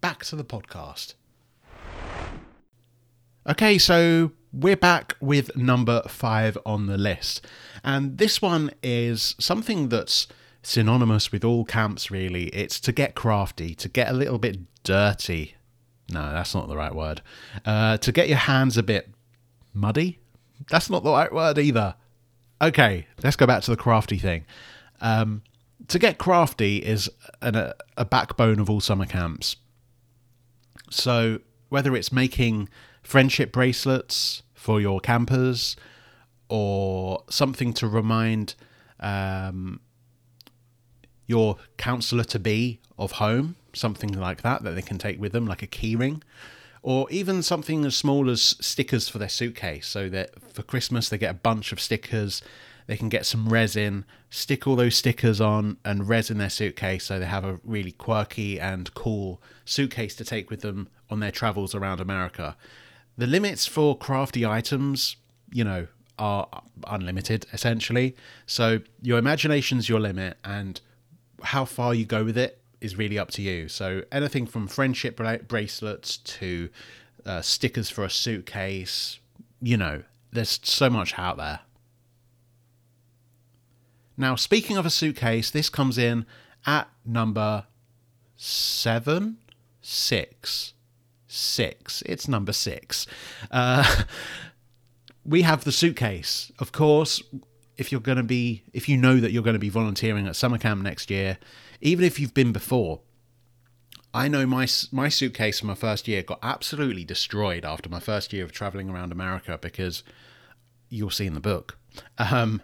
Back 0.00 0.24
to 0.26 0.36
the 0.36 0.44
podcast. 0.44 1.14
Okay, 3.44 3.76
so 3.76 4.30
we're 4.52 4.76
back 4.76 5.16
with 5.20 5.56
number 5.56 6.02
five 6.06 6.56
on 6.64 6.86
the 6.86 6.96
list. 6.96 7.44
And 7.82 8.16
this 8.18 8.40
one 8.40 8.70
is 8.84 9.34
something 9.40 9.88
that's 9.88 10.28
synonymous 10.62 11.32
with 11.32 11.44
all 11.44 11.64
camps, 11.64 12.08
really. 12.08 12.44
It's 12.50 12.78
to 12.78 12.92
get 12.92 13.16
crafty, 13.16 13.74
to 13.74 13.88
get 13.88 14.08
a 14.08 14.12
little 14.12 14.38
bit 14.38 14.60
dirty. 14.84 15.56
No, 16.08 16.30
that's 16.32 16.54
not 16.54 16.68
the 16.68 16.76
right 16.76 16.94
word. 16.94 17.20
Uh, 17.64 17.96
to 17.96 18.12
get 18.12 18.28
your 18.28 18.38
hands 18.38 18.76
a 18.76 18.82
bit 18.84 19.10
muddy. 19.74 20.20
That's 20.70 20.88
not 20.88 21.02
the 21.02 21.10
right 21.10 21.32
word 21.32 21.58
either. 21.58 21.96
Okay, 22.60 23.08
let's 23.24 23.34
go 23.34 23.46
back 23.46 23.64
to 23.64 23.72
the 23.72 23.76
crafty 23.76 24.18
thing. 24.18 24.46
Um, 25.00 25.42
to 25.88 25.98
get 25.98 26.18
crafty 26.18 26.76
is 26.76 27.10
an, 27.40 27.56
a, 27.56 27.74
a 27.96 28.04
backbone 28.04 28.60
of 28.60 28.70
all 28.70 28.80
summer 28.80 29.06
camps. 29.06 29.56
So, 30.90 31.40
whether 31.72 31.96
it's 31.96 32.12
making 32.12 32.68
friendship 33.02 33.50
bracelets 33.50 34.42
for 34.52 34.78
your 34.78 35.00
campers 35.00 35.74
or 36.50 37.24
something 37.30 37.72
to 37.72 37.88
remind 37.88 38.54
um, 39.00 39.80
your 41.26 41.56
counselor 41.78 42.24
to 42.24 42.38
be 42.38 42.78
of 42.98 43.12
home, 43.12 43.56
something 43.72 44.12
like 44.12 44.42
that 44.42 44.62
that 44.62 44.72
they 44.72 44.82
can 44.82 44.98
take 44.98 45.18
with 45.18 45.32
them, 45.32 45.46
like 45.46 45.62
a 45.62 45.66
keyring, 45.66 46.20
or 46.82 47.10
even 47.10 47.42
something 47.42 47.86
as 47.86 47.96
small 47.96 48.28
as 48.28 48.42
stickers 48.60 49.08
for 49.08 49.16
their 49.16 49.30
suitcase. 49.30 49.86
So 49.86 50.10
that 50.10 50.30
for 50.52 50.62
Christmas 50.62 51.08
they 51.08 51.16
get 51.16 51.30
a 51.30 51.34
bunch 51.34 51.72
of 51.72 51.80
stickers. 51.80 52.42
They 52.86 52.96
can 52.96 53.08
get 53.08 53.26
some 53.26 53.48
resin, 53.48 54.04
stick 54.30 54.66
all 54.66 54.76
those 54.76 54.96
stickers 54.96 55.40
on, 55.40 55.76
and 55.84 56.08
resin 56.08 56.38
their 56.38 56.50
suitcase 56.50 57.04
so 57.04 57.18
they 57.18 57.26
have 57.26 57.44
a 57.44 57.60
really 57.64 57.92
quirky 57.92 58.58
and 58.58 58.92
cool 58.94 59.40
suitcase 59.64 60.14
to 60.16 60.24
take 60.24 60.50
with 60.50 60.60
them 60.60 60.88
on 61.10 61.20
their 61.20 61.30
travels 61.30 61.74
around 61.74 62.00
America. 62.00 62.56
The 63.16 63.26
limits 63.26 63.66
for 63.66 63.96
crafty 63.96 64.46
items, 64.46 65.16
you 65.52 65.64
know, 65.64 65.86
are 66.18 66.48
unlimited 66.86 67.46
essentially. 67.52 68.16
So 68.46 68.80
your 69.00 69.18
imagination's 69.18 69.88
your 69.88 70.00
limit, 70.00 70.38
and 70.44 70.80
how 71.42 71.64
far 71.64 71.94
you 71.94 72.04
go 72.04 72.24
with 72.24 72.38
it 72.38 72.60
is 72.80 72.96
really 72.96 73.18
up 73.18 73.30
to 73.32 73.42
you. 73.42 73.68
So 73.68 74.02
anything 74.10 74.46
from 74.46 74.66
friendship 74.66 75.20
bracelets 75.48 76.16
to 76.16 76.68
uh, 77.24 77.40
stickers 77.40 77.90
for 77.90 78.04
a 78.04 78.10
suitcase, 78.10 79.18
you 79.60 79.76
know, 79.76 80.02
there's 80.32 80.60
so 80.62 80.90
much 80.90 81.18
out 81.18 81.36
there. 81.36 81.60
Now, 84.16 84.36
speaking 84.36 84.76
of 84.76 84.86
a 84.86 84.90
suitcase, 84.90 85.50
this 85.50 85.68
comes 85.68 85.98
in 85.98 86.26
at 86.66 86.88
number 87.04 87.66
seven, 88.36 89.38
six, 89.80 90.74
six. 91.26 92.02
It's 92.06 92.28
number 92.28 92.52
six. 92.52 93.06
Uh, 93.50 94.04
we 95.24 95.42
have 95.42 95.64
the 95.64 95.72
suitcase. 95.72 96.52
Of 96.58 96.72
course, 96.72 97.22
if 97.76 97.90
you're 97.90 98.00
going 98.00 98.18
to 98.18 98.22
be 98.22 98.62
if 98.72 98.88
you 98.88 98.96
know 98.96 99.18
that 99.18 99.32
you're 99.32 99.42
going 99.42 99.54
to 99.54 99.60
be 99.60 99.68
volunteering 99.68 100.26
at 100.26 100.36
summer 100.36 100.58
camp 100.58 100.82
next 100.82 101.10
year, 101.10 101.38
even 101.80 102.04
if 102.04 102.18
you've 102.20 102.34
been 102.34 102.52
before. 102.52 103.00
I 104.14 104.28
know 104.28 104.44
my 104.44 104.68
my 104.90 105.08
suitcase 105.08 105.58
from 105.58 105.68
my 105.68 105.74
first 105.74 106.06
year 106.06 106.22
got 106.22 106.38
absolutely 106.42 107.02
destroyed 107.02 107.64
after 107.64 107.88
my 107.88 107.98
first 107.98 108.34
year 108.34 108.44
of 108.44 108.52
traveling 108.52 108.90
around 108.90 109.10
America 109.10 109.58
because 109.60 110.02
you'll 110.90 111.08
see 111.08 111.26
in 111.26 111.32
the 111.32 111.40
book. 111.40 111.78
Um, 112.18 112.60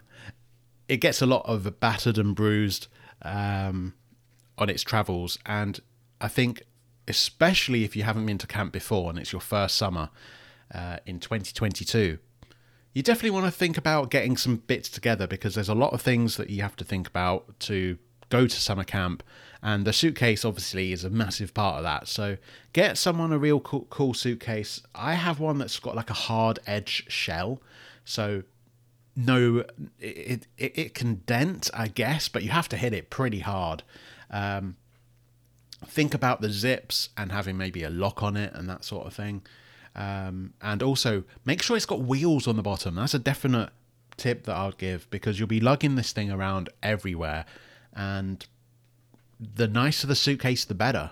it 0.89 0.99
gets 0.99 1.21
a 1.23 1.27
lot 1.27 1.45
of 1.47 1.81
battered 1.81 2.19
and 2.19 2.35
bruised 2.35 2.89
um, 3.23 3.95
on 4.57 4.69
its 4.69 4.83
travels, 4.83 5.39
and 5.47 5.81
I 6.21 6.29
think 6.29 6.63
especially 7.07 7.85
if 7.85 7.97
you 7.97 8.03
haven't 8.03 8.27
been 8.27 8.39
to 8.39 8.47
camp 8.47 8.73
before 8.73 9.09
and 9.09 9.19
it's 9.19 9.33
your 9.33 9.41
first 9.41 9.77
summer 9.77 10.11
uh, 10.75 10.99
in 11.07 11.19
2022 11.19 12.19
you 12.99 13.03
definitely 13.03 13.31
want 13.31 13.47
to 13.47 13.51
think 13.51 13.79
about 13.79 14.11
getting 14.11 14.37
some 14.37 14.57
bits 14.57 14.89
together 14.89 15.27
because 15.27 15.55
there's 15.55 15.69
a 15.69 15.75
lot 15.75 15.93
of 15.93 16.03
things 16.03 16.37
that 16.37 16.51
you 16.51 16.63
have 16.63 16.75
to 16.75 16.85
think 16.85 17.07
about 17.07 17.59
to 17.61 17.97
go 18.29 18.47
to 18.47 18.57
summer 18.57 18.85
camp. 18.85 19.23
And 19.63 19.85
the 19.85 19.93
suitcase 19.93 20.45
obviously 20.45 20.93
is 20.93 21.05
a 21.05 21.11
massive 21.11 21.55
part 21.55 21.77
of 21.77 21.83
that. 21.85 22.09
So 22.09 22.39
get 22.73 22.99
someone 22.99 23.33
a 23.33 23.39
real 23.39 23.61
cool, 23.61 23.87
cool 23.91 24.15
suitcase. 24.15 24.83
I 24.95 25.15
have 25.15 25.41
one 25.41 25.59
that's 25.59 25.79
got 25.79 25.97
like 25.97 26.11
a 26.11 26.15
hard 26.15 26.59
edge 26.67 27.05
shell. 27.09 27.61
So 28.05 28.43
no 29.19 29.65
it, 29.99 30.47
it, 30.57 30.79
it 30.79 30.95
can 30.95 31.17
dent 31.27 31.71
i 31.75 31.89
guess 31.89 32.29
but 32.29 32.43
you 32.43 32.51
have 32.51 32.69
to 32.69 32.77
hit 32.77 32.93
it 32.93 33.11
pretty 33.11 33.41
hard 33.41 33.83
um, 34.31 34.77
think 35.87 36.15
about 36.15 36.41
the 36.41 36.51
zips 36.51 37.09
and 37.17 37.33
having 37.33 37.57
maybe 37.57 37.83
a 37.83 37.91
lock 37.91 38.23
on 38.23 38.37
it 38.37 38.53
and 38.55 38.69
that 38.69 38.85
sort 38.85 39.07
of 39.07 39.15
thing 39.15 39.43
um, 39.99 40.53
and 40.63 40.81
also 40.81 41.25
make 41.45 41.61
sure 41.61 41.77
it's 41.77 41.85
got 41.85 42.01
wheels 42.01 42.47
on 42.47 42.55
the 42.55 42.63
bottom. 42.63 42.95
That's 42.95 43.15
a 43.15 43.19
definite 43.19 43.71
tip 44.17 44.45
that 44.45 44.55
I'll 44.55 44.71
give 44.71 45.11
because 45.11 45.39
you'll 45.39 45.49
be 45.49 45.59
lugging 45.59 45.97
this 45.97 46.13
thing 46.13 46.31
around 46.31 46.69
everywhere. 46.85 47.45
And 47.93 48.47
the 49.41 49.67
nicer 49.67 50.07
the 50.07 50.15
suitcase, 50.15 50.65
the 50.65 50.75
better. 50.75 51.11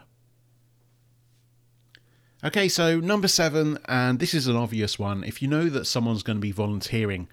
Okay, 2.44 2.68
so 2.68 3.00
number 3.00 3.26
seven, 3.26 3.78
and 3.86 4.20
this 4.20 4.34
is 4.34 4.46
an 4.46 4.54
obvious 4.54 5.00
one. 5.00 5.24
If 5.24 5.42
you 5.42 5.48
know 5.48 5.68
that 5.68 5.86
someone's 5.86 6.22
going 6.22 6.36
to 6.36 6.40
be 6.40 6.52
volunteering 6.52 7.26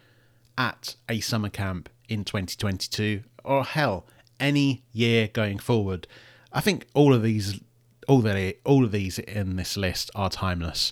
at 0.57 0.95
a 1.10 1.19
summer 1.19 1.50
camp 1.50 1.89
in 2.10 2.24
2022, 2.24 3.24
or 3.43 3.63
hell, 3.63 4.05
any 4.39 4.83
year 4.91 5.27
going 5.27 5.60
forward, 5.60 6.07
I 6.51 6.62
think 6.62 6.88
all 6.93 7.13
of 7.13 7.24
these, 7.24 7.60
all 8.07 8.19
the, 8.19 8.55
all 8.65 8.83
of 8.83 8.91
these 8.91 9.19
in 9.19 9.55
this 9.55 9.77
list 9.77 10.12
are 10.15 10.29
timeless. 10.29 10.91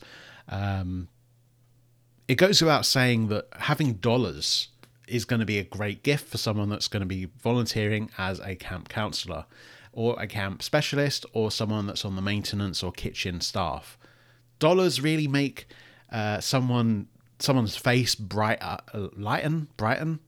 Um, 0.50 1.08
it 2.27 2.36
goes 2.36 2.62
without 2.62 2.86
saying 2.86 3.27
that 3.27 3.48
having 3.58 3.94
dollars 3.96 4.70
is 5.08 5.25
going 5.25 5.41
to 5.41 5.46
be 5.46 5.60
a 5.60 5.63
great 5.63 6.03
gift 6.03 6.30
for 6.30 6.38
someone 6.38 6.70
that's 6.70 6.88
going 6.88 7.01
to 7.01 7.08
be 7.08 7.27
volunteering 7.41 8.10
as 8.18 8.39
a 8.39 8.56
camp 8.56 8.88
counselor 8.89 9.46
or 9.91 10.15
a 10.20 10.27
camp 10.27 10.63
specialist 10.63 11.25
or 11.34 11.51
someone 11.51 11.86
that's 11.86 12.06
on 12.06 12.15
the 12.15 12.22
maintenance 12.22 12.82
or 12.82 12.91
kitchen 12.91 13.41
staff. 13.41 13.98
Dollars 14.60 15.01
really 15.01 15.27
make 15.27 15.68
uh, 16.12 16.39
someone 16.39 17.08
someone's 17.41 17.75
face 17.75 18.15
bright 18.15 18.60
uh, 18.62 18.77
lighten 19.15 19.67
brighten 19.77 20.19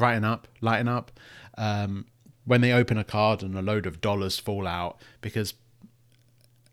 brighten 0.00 0.24
up, 0.24 0.48
lighten 0.62 0.88
up. 0.88 1.12
Um, 1.58 2.06
when 2.46 2.62
they 2.62 2.72
open 2.72 2.96
a 2.96 3.04
card 3.04 3.42
and 3.42 3.54
a 3.54 3.60
load 3.60 3.84
of 3.84 4.00
dollars 4.00 4.38
fall 4.38 4.66
out, 4.66 4.98
because 5.20 5.52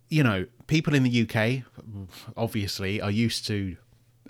you 0.08 0.24
know 0.24 0.46
people 0.67 0.96
in 0.96 1.03
the 1.03 1.27
UK 1.29 1.63
obviously 2.38 3.01
are 3.01 3.12
used 3.12 3.46
to 3.48 3.75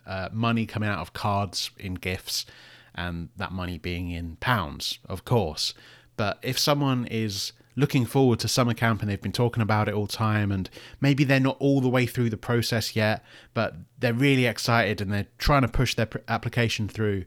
uh, 0.07 0.29
money 0.33 0.65
coming 0.65 0.89
out 0.89 0.97
of 0.97 1.13
cards 1.13 1.69
in 1.77 1.93
gifts, 1.93 2.47
and 2.95 3.29
that 3.37 3.51
money 3.51 3.77
being 3.77 4.09
in 4.09 4.37
pounds, 4.37 4.97
of 5.07 5.23
course. 5.25 5.75
But 6.15 6.39
if 6.41 6.57
someone 6.57 7.05
is 7.05 7.51
looking 7.77 8.05
forward 8.07 8.39
to 8.39 8.47
summer 8.47 8.73
camp 8.73 9.01
and 9.01 9.09
they've 9.09 9.21
been 9.21 9.31
talking 9.31 9.61
about 9.61 9.87
it 9.87 9.93
all 9.93 10.07
time 10.07 10.51
and 10.51 10.69
maybe 10.99 11.23
they're 11.23 11.39
not 11.39 11.55
all 11.59 11.79
the 11.79 11.87
way 11.87 12.07
through 12.07 12.29
the 12.29 12.35
process 12.35 12.95
yet 12.95 13.23
but 13.53 13.75
they're 13.99 14.13
really 14.13 14.47
excited 14.47 14.99
and 14.99 15.13
they're 15.13 15.27
trying 15.37 15.61
to 15.61 15.67
push 15.67 15.93
their 15.93 16.09
application 16.27 16.89
through. 16.89 17.23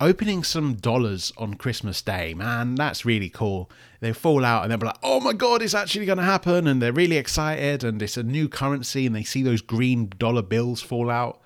Opening 0.00 0.44
some 0.44 0.74
dollars 0.74 1.32
on 1.36 1.54
christmas 1.54 2.00
day 2.00 2.32
man 2.32 2.76
that's 2.76 3.04
really 3.04 3.28
cool. 3.28 3.68
They 3.98 4.12
fall 4.12 4.44
out 4.44 4.62
and 4.62 4.70
they'll 4.70 4.78
be 4.78 4.86
like 4.86 5.00
oh 5.02 5.18
my 5.18 5.32
god 5.32 5.62
it's 5.62 5.74
actually 5.74 6.06
going 6.06 6.18
to 6.18 6.24
happen 6.24 6.68
and 6.68 6.80
they're 6.80 6.92
really 6.92 7.16
excited 7.16 7.82
and 7.82 8.00
it's 8.00 8.16
a 8.16 8.22
new 8.22 8.48
currency 8.48 9.04
and 9.04 9.16
they 9.16 9.24
see 9.24 9.42
those 9.42 9.60
green 9.60 10.12
dollar 10.16 10.42
bills 10.42 10.80
fall 10.80 11.10
out. 11.10 11.40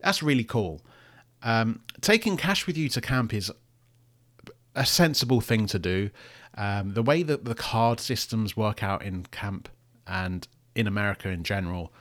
That's 0.00 0.22
really 0.22 0.44
cool. 0.44 0.82
Um, 1.42 1.80
taking 2.02 2.36
cash 2.36 2.66
with 2.66 2.76
you 2.76 2.90
to 2.90 3.00
camp 3.00 3.32
is 3.32 3.50
a 4.74 4.84
sensible 4.84 5.40
thing 5.40 5.66
to 5.66 5.78
do 5.78 6.10
um, 6.54 6.94
the 6.94 7.02
way 7.02 7.22
that 7.22 7.44
the 7.44 7.54
card 7.54 8.00
systems 8.00 8.56
work 8.56 8.82
out 8.82 9.02
in 9.02 9.24
camp 9.26 9.68
and 10.06 10.46
in 10.74 10.86
America 10.86 11.28
in 11.28 11.44
general 11.44 11.92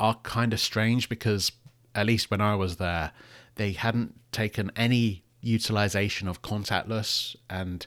are 0.00 0.14
kind 0.22 0.52
of 0.52 0.60
strange 0.60 1.08
because, 1.08 1.52
at 1.94 2.06
least 2.06 2.30
when 2.30 2.40
I 2.40 2.54
was 2.54 2.76
there, 2.76 3.12
they 3.56 3.72
hadn't 3.72 4.14
taken 4.32 4.70
any 4.76 5.24
utilization 5.40 6.28
of 6.28 6.42
contactless 6.42 7.36
and 7.50 7.86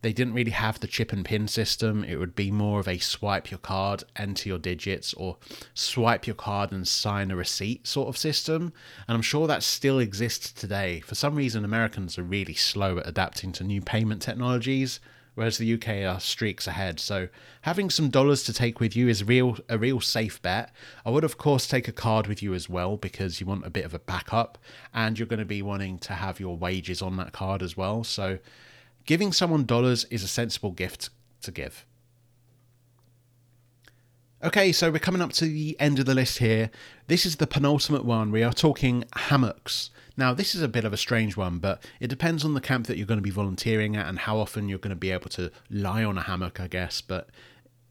they 0.00 0.12
didn't 0.12 0.34
really 0.34 0.52
have 0.52 0.78
the 0.78 0.86
chip 0.86 1.12
and 1.12 1.24
pin 1.24 1.48
system. 1.48 2.04
It 2.04 2.16
would 2.16 2.36
be 2.36 2.52
more 2.52 2.78
of 2.78 2.86
a 2.86 2.98
swipe 2.98 3.50
your 3.50 3.58
card, 3.58 4.04
enter 4.14 4.48
your 4.48 4.58
digits, 4.58 5.12
or 5.14 5.38
swipe 5.74 6.26
your 6.26 6.36
card 6.36 6.70
and 6.70 6.86
sign 6.86 7.32
a 7.32 7.36
receipt 7.36 7.86
sort 7.86 8.08
of 8.08 8.16
system. 8.16 8.72
And 9.08 9.16
I'm 9.16 9.22
sure 9.22 9.48
that 9.48 9.64
still 9.64 9.98
exists 9.98 10.52
today. 10.52 11.00
For 11.00 11.16
some 11.16 11.34
reason, 11.34 11.64
Americans 11.64 12.16
are 12.16 12.22
really 12.22 12.54
slow 12.54 12.98
at 12.98 13.08
adapting 13.08 13.50
to 13.52 13.64
new 13.64 13.80
payment 13.80 14.22
technologies 14.22 15.00
whereas 15.38 15.56
the 15.56 15.74
UK 15.74 15.88
are 16.02 16.18
streaks 16.18 16.66
ahead. 16.66 16.98
So 16.98 17.28
having 17.60 17.90
some 17.90 18.08
dollars 18.10 18.42
to 18.42 18.52
take 18.52 18.80
with 18.80 18.96
you 18.96 19.06
is 19.06 19.22
real 19.22 19.56
a 19.68 19.78
real 19.78 20.00
safe 20.00 20.42
bet. 20.42 20.72
I 21.06 21.10
would 21.10 21.22
of 21.22 21.38
course 21.38 21.68
take 21.68 21.86
a 21.86 21.92
card 21.92 22.26
with 22.26 22.42
you 22.42 22.54
as 22.54 22.68
well 22.68 22.96
because 22.96 23.40
you 23.40 23.46
want 23.46 23.64
a 23.64 23.70
bit 23.70 23.84
of 23.84 23.94
a 23.94 24.00
backup 24.00 24.58
and 24.92 25.16
you're 25.16 25.28
going 25.28 25.38
to 25.38 25.44
be 25.44 25.62
wanting 25.62 26.00
to 26.00 26.14
have 26.14 26.40
your 26.40 26.56
wages 26.56 27.00
on 27.00 27.16
that 27.18 27.30
card 27.30 27.62
as 27.62 27.76
well. 27.76 28.02
So 28.02 28.40
giving 29.06 29.32
someone 29.32 29.64
dollars 29.64 30.06
is 30.10 30.24
a 30.24 30.28
sensible 30.28 30.72
gift 30.72 31.10
to 31.42 31.52
give. 31.52 31.86
Okay, 34.42 34.72
so 34.72 34.90
we're 34.90 34.98
coming 34.98 35.22
up 35.22 35.32
to 35.34 35.44
the 35.44 35.76
end 35.78 36.00
of 36.00 36.06
the 36.06 36.16
list 36.16 36.38
here. 36.38 36.72
This 37.06 37.24
is 37.24 37.36
the 37.36 37.46
penultimate 37.46 38.04
one. 38.04 38.32
We 38.32 38.42
are 38.42 38.52
talking 38.52 39.04
hammocks. 39.14 39.90
Now, 40.18 40.34
this 40.34 40.56
is 40.56 40.62
a 40.62 40.68
bit 40.68 40.84
of 40.84 40.92
a 40.92 40.96
strange 40.96 41.36
one, 41.36 41.60
but 41.60 41.80
it 42.00 42.08
depends 42.08 42.44
on 42.44 42.54
the 42.54 42.60
camp 42.60 42.88
that 42.88 42.98
you're 42.98 43.06
going 43.06 43.20
to 43.20 43.22
be 43.22 43.30
volunteering 43.30 43.94
at 43.94 44.08
and 44.08 44.18
how 44.18 44.38
often 44.38 44.68
you're 44.68 44.80
going 44.80 44.90
to 44.90 44.96
be 44.96 45.12
able 45.12 45.30
to 45.30 45.52
lie 45.70 46.02
on 46.02 46.18
a 46.18 46.22
hammock, 46.22 46.58
I 46.58 46.66
guess. 46.66 47.00
But 47.00 47.28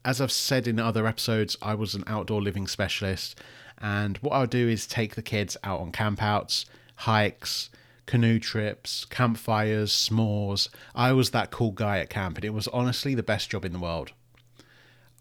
as 0.04 0.20
I've 0.20 0.30
said 0.30 0.68
in 0.68 0.78
other 0.78 1.06
episodes, 1.06 1.56
I 1.62 1.74
was 1.74 1.94
an 1.94 2.04
outdoor 2.06 2.42
living 2.42 2.66
specialist, 2.66 3.40
and 3.78 4.18
what 4.18 4.32
I 4.32 4.40
would 4.40 4.50
do 4.50 4.68
is 4.68 4.86
take 4.86 5.14
the 5.14 5.22
kids 5.22 5.56
out 5.64 5.80
on 5.80 5.90
campouts, 5.90 6.66
hikes, 6.96 7.70
canoe 8.04 8.38
trips, 8.38 9.06
campfires, 9.06 9.90
s'mores. 9.90 10.68
I 10.94 11.12
was 11.12 11.30
that 11.30 11.50
cool 11.50 11.72
guy 11.72 11.98
at 11.98 12.10
camp, 12.10 12.36
and 12.36 12.44
it 12.44 12.52
was 12.52 12.68
honestly 12.68 13.14
the 13.14 13.22
best 13.22 13.48
job 13.48 13.64
in 13.64 13.72
the 13.72 13.78
world. 13.78 14.12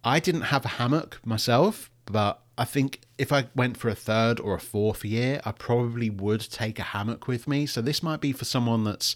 I 0.03 0.19
didn't 0.19 0.41
have 0.41 0.65
a 0.65 0.69
hammock 0.69 1.21
myself, 1.23 1.89
but 2.05 2.41
I 2.57 2.65
think 2.65 3.01
if 3.17 3.31
I 3.31 3.47
went 3.55 3.77
for 3.77 3.89
a 3.89 3.95
third 3.95 4.39
or 4.39 4.55
a 4.55 4.59
fourth 4.59 5.05
year, 5.05 5.41
I 5.45 5.51
probably 5.51 6.09
would 6.09 6.41
take 6.41 6.79
a 6.79 6.83
hammock 6.83 7.27
with 7.27 7.47
me. 7.47 7.65
So 7.65 7.81
this 7.81 8.01
might 8.01 8.19
be 8.19 8.31
for 8.31 8.45
someone 8.45 8.83
that's 8.83 9.15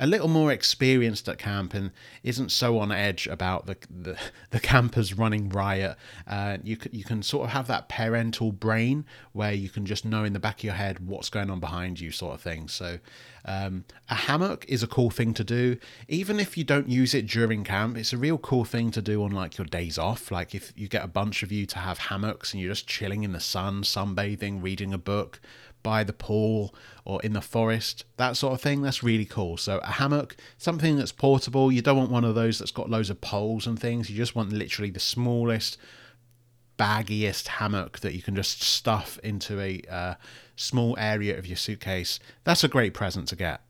a 0.00 0.06
little 0.06 0.28
more 0.28 0.50
experienced 0.50 1.28
at 1.28 1.36
camp 1.38 1.74
and 1.74 1.90
isn't 2.24 2.50
so 2.50 2.78
on 2.78 2.90
edge 2.90 3.26
about 3.26 3.66
the 3.66 3.76
the, 3.88 4.18
the 4.50 4.58
campers 4.58 5.14
running 5.14 5.50
riot. 5.50 5.96
Uh, 6.26 6.56
you 6.64 6.78
you 6.90 7.04
can 7.04 7.22
sort 7.22 7.44
of 7.44 7.50
have 7.50 7.66
that 7.68 7.88
parental 7.88 8.50
brain 8.50 9.04
where 9.32 9.52
you 9.52 9.68
can 9.68 9.84
just 9.84 10.04
know 10.04 10.24
in 10.24 10.32
the 10.32 10.40
back 10.40 10.58
of 10.58 10.64
your 10.64 10.74
head 10.74 11.06
what's 11.06 11.28
going 11.28 11.50
on 11.50 11.60
behind 11.60 12.00
you, 12.00 12.10
sort 12.10 12.34
of 12.34 12.40
thing. 12.40 12.66
So 12.66 12.98
um, 13.44 13.84
a 14.08 14.14
hammock 14.14 14.64
is 14.68 14.82
a 14.82 14.86
cool 14.86 15.10
thing 15.10 15.34
to 15.34 15.44
do, 15.44 15.76
even 16.08 16.40
if 16.40 16.56
you 16.56 16.64
don't 16.64 16.88
use 16.88 17.14
it 17.14 17.26
during 17.26 17.62
camp. 17.62 17.98
It's 17.98 18.14
a 18.14 18.18
real 18.18 18.38
cool 18.38 18.64
thing 18.64 18.90
to 18.92 19.02
do 19.02 19.22
on 19.22 19.30
like 19.30 19.58
your 19.58 19.66
days 19.66 19.98
off. 19.98 20.30
Like 20.30 20.54
if 20.54 20.72
you 20.76 20.88
get 20.88 21.04
a 21.04 21.08
bunch 21.08 21.42
of 21.42 21.52
you 21.52 21.66
to 21.66 21.78
have 21.78 21.98
hammocks 21.98 22.52
and 22.52 22.62
you're 22.62 22.72
just 22.72 22.86
chilling 22.86 23.22
in 23.22 23.32
the 23.32 23.40
sun, 23.40 23.82
sunbathing, 23.82 24.62
reading 24.62 24.94
a 24.94 24.98
book 24.98 25.40
by 25.82 26.04
the 26.04 26.12
pool 26.12 26.74
or 27.04 27.20
in 27.22 27.32
the 27.32 27.40
forest, 27.40 28.04
that 28.16 28.36
sort 28.36 28.54
of 28.54 28.60
thing. 28.60 28.82
That's 28.82 29.02
really 29.02 29.24
cool. 29.24 29.56
So, 29.56 29.78
a 29.78 29.92
hammock, 29.92 30.36
something 30.58 30.96
that's 30.96 31.12
portable. 31.12 31.72
You 31.72 31.82
don't 31.82 31.96
want 31.96 32.10
one 32.10 32.24
of 32.24 32.34
those 32.34 32.58
that's 32.58 32.70
got 32.70 32.90
loads 32.90 33.10
of 33.10 33.20
poles 33.20 33.66
and 33.66 33.78
things. 33.78 34.10
You 34.10 34.16
just 34.16 34.34
want 34.34 34.52
literally 34.52 34.90
the 34.90 35.00
smallest, 35.00 35.78
baggiest 36.78 37.46
hammock 37.46 38.00
that 38.00 38.14
you 38.14 38.22
can 38.22 38.34
just 38.34 38.62
stuff 38.62 39.18
into 39.22 39.60
a 39.60 39.82
uh, 39.90 40.14
small 40.56 40.96
area 40.98 41.38
of 41.38 41.46
your 41.46 41.56
suitcase. 41.56 42.18
That's 42.44 42.64
a 42.64 42.68
great 42.68 42.94
present 42.94 43.28
to 43.28 43.36
get. 43.36 43.60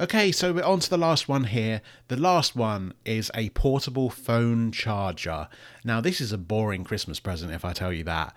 Okay, 0.00 0.30
so 0.30 0.52
we're 0.52 0.62
on 0.62 0.78
to 0.78 0.88
the 0.88 0.96
last 0.96 1.28
one 1.28 1.42
here. 1.42 1.82
The 2.06 2.16
last 2.16 2.54
one 2.54 2.94
is 3.04 3.32
a 3.34 3.48
portable 3.48 4.10
phone 4.10 4.70
charger. 4.70 5.48
Now, 5.82 6.00
this 6.00 6.20
is 6.20 6.30
a 6.30 6.38
boring 6.38 6.84
Christmas 6.84 7.18
present 7.18 7.50
if 7.50 7.64
I 7.64 7.72
tell 7.72 7.92
you 7.92 8.04
that, 8.04 8.32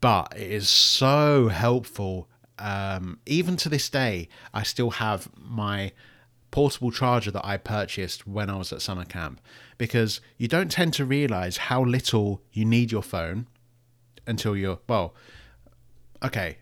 but 0.00 0.34
it 0.36 0.50
is 0.50 0.68
so 0.68 1.48
helpful. 1.48 2.28
Um, 2.58 3.20
even 3.26 3.56
to 3.58 3.68
this 3.68 3.88
day, 3.88 4.28
I 4.52 4.62
still 4.62 4.90
have 4.90 5.28
my 5.36 5.92
portable 6.50 6.90
charger 6.90 7.30
that 7.30 7.44
I 7.44 7.56
purchased 7.56 8.26
when 8.26 8.50
I 8.50 8.56
was 8.56 8.72
at 8.72 8.82
summer 8.82 9.04
camp 9.04 9.40
because 9.76 10.20
you 10.38 10.48
don't 10.48 10.70
tend 10.70 10.94
to 10.94 11.04
realize 11.04 11.56
how 11.56 11.84
little 11.84 12.42
you 12.52 12.64
need 12.64 12.90
your 12.90 13.02
phone 13.02 13.46
until 14.26 14.56
you're, 14.56 14.78
well, 14.88 15.14
okay, 16.22 16.58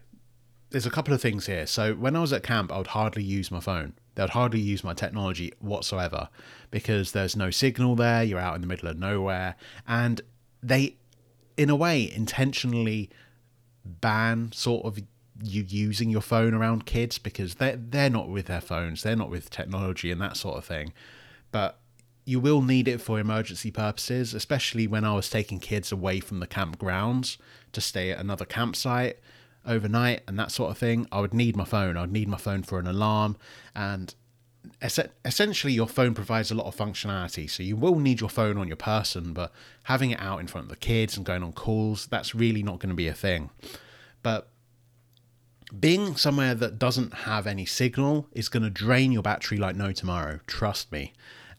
there's 0.71 0.87
a 0.87 0.91
couple 0.91 1.15
of 1.15 1.23
things 1.23 1.47
here. 1.47 1.67
So 1.67 1.95
when 1.95 2.17
I 2.17 2.21
was 2.21 2.33
at 2.33 2.43
camp, 2.43 2.73
I 2.73 2.79
would 2.79 2.89
hardly 2.89 3.23
use 3.23 3.51
my 3.51 3.61
phone. 3.61 3.95
They 4.15 4.23
would 4.23 4.31
hardly 4.31 4.61
use 4.61 4.83
my 4.83 4.95
technology 4.95 5.53
whatsoever 5.61 6.29
because 6.71 7.13
there's 7.13 7.37
no 7.37 7.51
signal 7.51 7.97
there. 7.97 8.23
You're 8.23 8.39
out 8.39 8.55
in 8.55 8.61
the 8.61 8.67
middle 8.67 8.89
of 8.89 8.99
nowhere. 8.99 9.57
And 9.87 10.21
they, 10.63 10.97
in 11.57 11.71
a 11.71 11.77
way, 11.77 12.11
intentionally 12.13 13.11
ban 13.87 14.53
sort 14.53 14.85
of 14.85 14.99
you 15.43 15.65
using 15.69 16.11
your 16.11 16.21
phone 16.21 16.55
around 16.55 16.87
kids 16.87 17.19
because 17.19 17.57
they're 17.57 17.77
they're 17.77 18.11
not 18.11 18.29
with 18.29 18.47
their 18.47 18.61
phones, 18.61 19.03
they're 19.03 19.17
not 19.17 19.31
with 19.31 19.51
technology 19.51 20.11
and 20.11 20.21
that 20.21 20.37
sort 20.37 20.57
of 20.57 20.65
thing. 20.65 20.93
But 21.51 21.79
you 22.25 22.41
will 22.41 22.61
need 22.61 22.89
it 22.89 23.01
for 23.01 23.21
emergency 23.21 23.71
purposes, 23.71 24.35
especially 24.35 24.87
when 24.87 25.05
I 25.05 25.15
was 25.15 25.31
taking 25.31 25.61
kids 25.61 25.93
away 25.93 26.21
from 26.21 26.41
the 26.41 26.47
campgrounds 26.47 27.37
to 27.73 27.81
stay 27.81 28.11
at 28.11 28.19
another 28.19 28.45
campsite 28.45 29.21
overnight 29.65 30.23
and 30.27 30.39
that 30.39 30.51
sort 30.51 30.71
of 30.71 30.79
thing. 30.79 31.07
I 31.13 31.21
would 31.21 31.35
need 31.35 31.57
my 31.57 31.65
phone. 31.65 31.97
I 31.97 32.03
would 32.03 32.13
need 32.13 32.29
my 32.29 32.37
phone 32.37 32.65
for 32.65 32.79
an 32.79 32.87
alarm 32.87 33.37
and 33.75 34.15
essentially 34.83 35.73
your 35.73 35.87
phone 35.87 36.15
provides 36.15 36.51
a 36.51 36.55
lot 36.55 36.67
of 36.67 36.77
functionality. 36.77 37.49
So 37.49 37.63
you 37.63 37.77
will 37.77 37.99
need 37.99 38.21
your 38.21 38.31
phone 38.31 38.59
on 38.59 38.69
your 38.69 38.77
person 38.77 39.33
but 39.33 39.53
having 39.85 40.11
it 40.11 40.21
out 40.21 40.41
in 40.41 40.47
front 40.47 40.67
of 40.67 40.71
the 40.71 40.77
kids 40.77 41.17
and 41.17 41.25
going 41.25 41.43
on 41.43 41.53
calls 41.53 42.07
that's 42.07 42.35
really 42.35 42.63
not 42.63 42.79
going 42.79 42.91
to 42.91 42.97
be 42.97 43.09
a 43.09 43.15
thing. 43.15 43.51
But 44.23 44.49
being 45.79 46.17
somewhere 46.17 46.55
that 46.55 46.79
doesn't 46.79 47.13
have 47.13 47.47
any 47.47 47.67
signal 47.67 48.29
is 48.33 48.49
going 48.49 48.63
to 48.63 48.71
drain 48.71 49.11
your 49.13 49.23
battery 49.23 49.59
like 49.59 49.77
no 49.77 49.93
tomorrow 49.93 50.41
trust 50.47 50.93
me. 50.93 51.13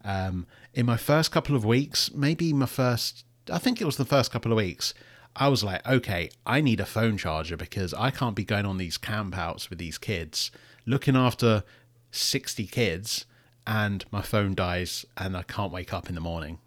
Um, 0.03 0.47
in 0.77 0.85
my 0.85 0.95
first 0.95 1.31
couple 1.31 1.55
of 1.55 1.65
weeks 1.65 2.13
maybe 2.13 2.53
my 2.53 2.67
first 2.67 3.25
i 3.51 3.57
think 3.57 3.81
it 3.81 3.85
was 3.85 3.97
the 3.97 4.05
first 4.05 4.31
couple 4.31 4.51
of 4.51 4.57
weeks 4.57 4.93
i 5.35 5.47
was 5.47 5.63
like 5.63 5.85
okay 5.87 6.29
i 6.45 6.61
need 6.61 6.79
a 6.79 6.85
phone 6.85 7.17
charger 7.17 7.57
because 7.57 7.95
i 7.95 8.11
can't 8.11 8.35
be 8.35 8.45
going 8.45 8.65
on 8.65 8.77
these 8.77 8.97
campouts 8.97 9.71
with 9.71 9.79
these 9.79 9.97
kids 9.97 10.51
looking 10.85 11.15
after 11.15 11.63
60 12.11 12.65
kids 12.67 13.25
and 13.65 14.05
my 14.11 14.21
phone 14.21 14.55
dies 14.55 15.05
and 15.17 15.35
I 15.35 15.43
can't 15.43 15.71
wake 15.71 15.93
up 15.93 16.07
in 16.09 16.15
the 16.15 16.21
morning. 16.21 16.59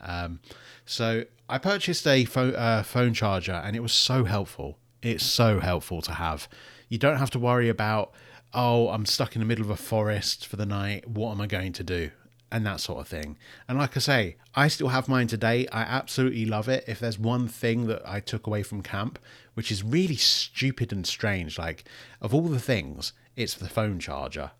Um, 0.00 0.40
so 0.86 1.24
I 1.48 1.58
purchased 1.58 2.06
a 2.06 2.26
uh, 2.26 2.82
phone 2.82 3.12
charger 3.12 3.52
and 3.52 3.74
it 3.74 3.80
was 3.80 3.92
so 3.92 4.24
helpful. 4.24 4.78
It's 5.02 5.24
so 5.24 5.60
helpful 5.60 6.00
to 6.02 6.12
have. 6.12 6.48
You 6.88 6.98
don't 6.98 7.16
have 7.16 7.30
to 7.30 7.38
worry 7.38 7.68
about, 7.68 8.12
oh, 8.52 8.88
I'm 8.88 9.04
stuck 9.04 9.34
in 9.34 9.40
the 9.40 9.46
middle 9.46 9.64
of 9.64 9.70
a 9.70 9.76
forest 9.76 10.46
for 10.46 10.56
the 10.56 10.66
night. 10.66 11.08
What 11.08 11.32
am 11.32 11.40
I 11.40 11.46
going 11.46 11.72
to 11.72 11.82
do? 11.82 12.10
And 12.52 12.64
that 12.64 12.78
sort 12.78 13.00
of 13.00 13.08
thing. 13.08 13.36
And 13.66 13.78
like 13.78 13.96
I 13.96 14.00
say, 14.00 14.36
I 14.54 14.68
still 14.68 14.88
have 14.88 15.08
mine 15.08 15.26
today. 15.26 15.66
I 15.72 15.82
absolutely 15.82 16.44
love 16.44 16.68
it. 16.68 16.84
If 16.86 17.00
there's 17.00 17.18
one 17.18 17.48
thing 17.48 17.88
that 17.88 18.08
I 18.08 18.20
took 18.20 18.46
away 18.46 18.62
from 18.62 18.82
camp, 18.82 19.18
which 19.54 19.72
is 19.72 19.82
really 19.82 20.14
stupid 20.14 20.92
and 20.92 21.04
strange, 21.04 21.58
like 21.58 21.84
of 22.20 22.32
all 22.32 22.42
the 22.42 22.60
things, 22.60 23.12
it's 23.34 23.54
the 23.54 23.68
phone 23.68 23.98
charger 23.98 24.52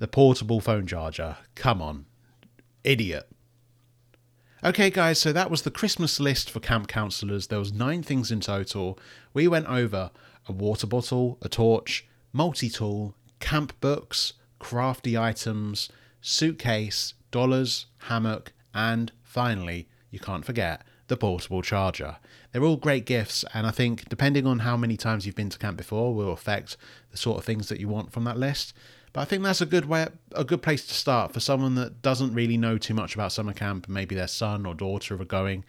The 0.00 0.08
portable 0.08 0.62
phone 0.62 0.86
charger. 0.86 1.36
Come 1.54 1.82
on. 1.82 2.06
Idiot. 2.82 3.28
Okay, 4.64 4.88
guys, 4.88 5.18
so 5.18 5.30
that 5.30 5.50
was 5.50 5.60
the 5.60 5.70
Christmas 5.70 6.18
list 6.18 6.50
for 6.50 6.58
camp 6.58 6.88
counselors. 6.88 7.48
There 7.48 7.58
was 7.58 7.74
nine 7.74 8.02
things 8.02 8.32
in 8.32 8.40
total. 8.40 8.98
We 9.34 9.46
went 9.46 9.66
over 9.66 10.10
a 10.48 10.52
water 10.52 10.86
bottle, 10.86 11.36
a 11.42 11.50
torch, 11.50 12.08
multi-tool, 12.32 13.14
camp 13.40 13.78
books, 13.82 14.32
crafty 14.58 15.18
items, 15.18 15.90
suitcase, 16.22 17.12
dollars, 17.30 17.84
hammock, 18.04 18.54
and 18.72 19.12
finally, 19.22 19.86
you 20.10 20.18
can't 20.18 20.46
forget, 20.46 20.80
the 21.08 21.16
portable 21.18 21.60
charger. 21.60 22.16
They're 22.52 22.64
all 22.64 22.78
great 22.78 23.04
gifts, 23.04 23.44
and 23.52 23.66
I 23.66 23.70
think 23.70 24.08
depending 24.08 24.46
on 24.46 24.60
how 24.60 24.78
many 24.78 24.96
times 24.96 25.26
you've 25.26 25.36
been 25.36 25.50
to 25.50 25.58
camp 25.58 25.76
before, 25.76 26.14
will 26.14 26.32
affect 26.32 26.78
the 27.10 27.18
sort 27.18 27.36
of 27.36 27.44
things 27.44 27.68
that 27.68 27.80
you 27.80 27.88
want 27.88 28.12
from 28.12 28.24
that 28.24 28.38
list. 28.38 28.72
But 29.12 29.22
I 29.22 29.24
think 29.24 29.42
that's 29.42 29.60
a 29.60 29.66
good 29.66 29.86
way, 29.86 30.06
a 30.32 30.44
good 30.44 30.62
place 30.62 30.86
to 30.86 30.94
start 30.94 31.32
for 31.32 31.40
someone 31.40 31.74
that 31.74 32.02
doesn't 32.02 32.34
really 32.34 32.56
know 32.56 32.78
too 32.78 32.94
much 32.94 33.14
about 33.14 33.32
summer 33.32 33.52
camp. 33.52 33.88
Maybe 33.88 34.14
their 34.14 34.28
son 34.28 34.66
or 34.66 34.74
daughter 34.74 35.20
are 35.20 35.24
going. 35.24 35.64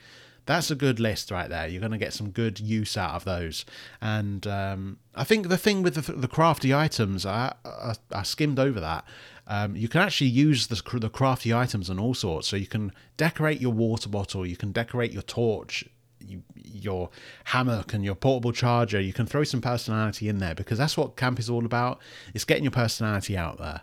That's 0.46 0.72
a 0.72 0.76
good 0.76 1.00
list 1.00 1.32
right 1.32 1.50
there. 1.50 1.68
You're 1.68 1.80
going 1.80 1.92
to 1.92 1.98
get 1.98 2.14
some 2.14 2.32
good 2.32 2.60
use 2.60 2.98
out 2.98 3.12
of 3.12 3.26
those. 3.26 3.64
And 4.02 4.46
um, 4.48 4.98
I 5.16 5.24
think 5.24 5.50
the 5.50 5.58
thing 5.58 5.84
with 5.84 5.96
the, 5.96 6.14
the 6.14 6.28
crafty 6.28 6.74
items, 6.74 7.26
I, 7.26 7.54
I, 7.64 7.94
I 8.12 8.24
skimmed 8.24 8.60
over 8.60 8.80
that. 8.80 9.06
Um, 9.48 9.76
you 9.76 9.88
can 9.88 10.02
actually 10.02 10.30
use 10.30 10.68
the, 10.68 10.82
the 10.98 11.10
crafty 11.10 11.54
items 11.54 11.90
and 11.90 12.00
all 12.00 12.14
sorts. 12.14 12.48
So 12.48 12.56
you 12.56 12.68
can 12.68 12.92
decorate 13.18 13.62
your 13.62 13.74
water 13.74 14.10
bottle, 14.10 14.46
you 14.46 14.58
can 14.58 14.72
decorate 14.72 15.14
your 15.14 15.24
torch, 15.24 15.86
you, 16.28 16.44
your 16.56 17.10
hammock 17.46 17.94
and 17.94 18.04
your 18.04 18.16
portable 18.16 18.52
charger. 18.52 19.00
You 19.00 19.14
can 19.14 19.26
throw 19.26 19.44
some 19.44 19.62
personality 19.62 20.30
in 20.30 20.40
there 20.40 20.56
because 20.56 20.78
that's 20.78 20.98
what 20.98 21.16
camp 21.16 21.40
is 21.40 21.50
all 21.50 21.66
about. 21.66 22.00
It's 22.34 22.46
getting 22.46 22.64
your 22.64 22.72
personality 22.72 23.38
out 23.38 23.58
there. 23.58 23.82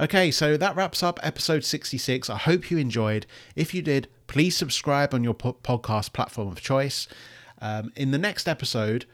Okay, 0.00 0.30
so 0.30 0.56
that 0.56 0.76
wraps 0.76 1.02
up 1.02 1.18
episode 1.22 1.64
66. 1.64 2.30
I 2.30 2.36
hope 2.36 2.70
you 2.70 2.78
enjoyed. 2.78 3.26
If 3.56 3.74
you 3.74 3.82
did, 3.82 4.08
please 4.28 4.56
subscribe 4.56 5.12
on 5.12 5.24
your 5.24 5.34
po- 5.34 5.56
podcast 5.64 6.12
platform 6.12 6.48
of 6.48 6.60
choice. 6.60 7.08
Um, 7.60 7.92
in 7.96 8.12
the 8.12 8.18
next 8.18 8.46
episode, 8.46 9.06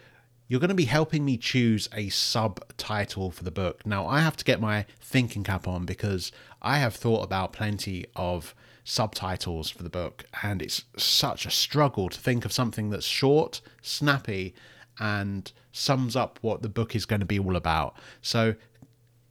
you're 0.46 0.60
going 0.60 0.68
to 0.68 0.74
be 0.74 0.84
helping 0.84 1.24
me 1.24 1.38
choose 1.38 1.88
a 1.94 2.10
subtitle 2.10 3.30
for 3.30 3.44
the 3.44 3.50
book. 3.50 3.86
Now, 3.86 4.06
I 4.06 4.20
have 4.20 4.36
to 4.36 4.44
get 4.44 4.60
my 4.60 4.84
thinking 5.00 5.42
cap 5.42 5.66
on 5.66 5.86
because 5.86 6.30
I 6.60 6.78
have 6.78 6.94
thought 6.94 7.22
about 7.22 7.54
plenty 7.54 8.04
of 8.14 8.54
subtitles 8.84 9.70
for 9.70 9.82
the 9.82 9.90
book, 9.90 10.24
and 10.42 10.62
it's 10.62 10.84
such 10.96 11.46
a 11.46 11.50
struggle 11.50 12.08
to 12.10 12.20
think 12.20 12.44
of 12.44 12.52
something 12.52 12.90
that's 12.90 13.06
short, 13.06 13.60
snappy, 13.82 14.54
and 15.00 15.50
sums 15.72 16.14
up 16.14 16.38
what 16.42 16.62
the 16.62 16.68
book 16.68 16.94
is 16.94 17.06
going 17.06 17.20
to 17.20 17.26
be 17.26 17.38
all 17.38 17.56
about. 17.56 17.96
So 18.22 18.54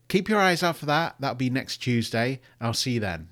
keep 0.09 0.27
your 0.27 0.39
eyes 0.39 0.63
out 0.63 0.75
for 0.75 0.87
that. 0.87 1.15
That'll 1.19 1.35
be 1.35 1.49
next 1.49 1.77
Tuesday. 1.77 2.41
I'll 2.59 2.73
see 2.73 2.93
you 2.93 2.99
then. 2.99 3.29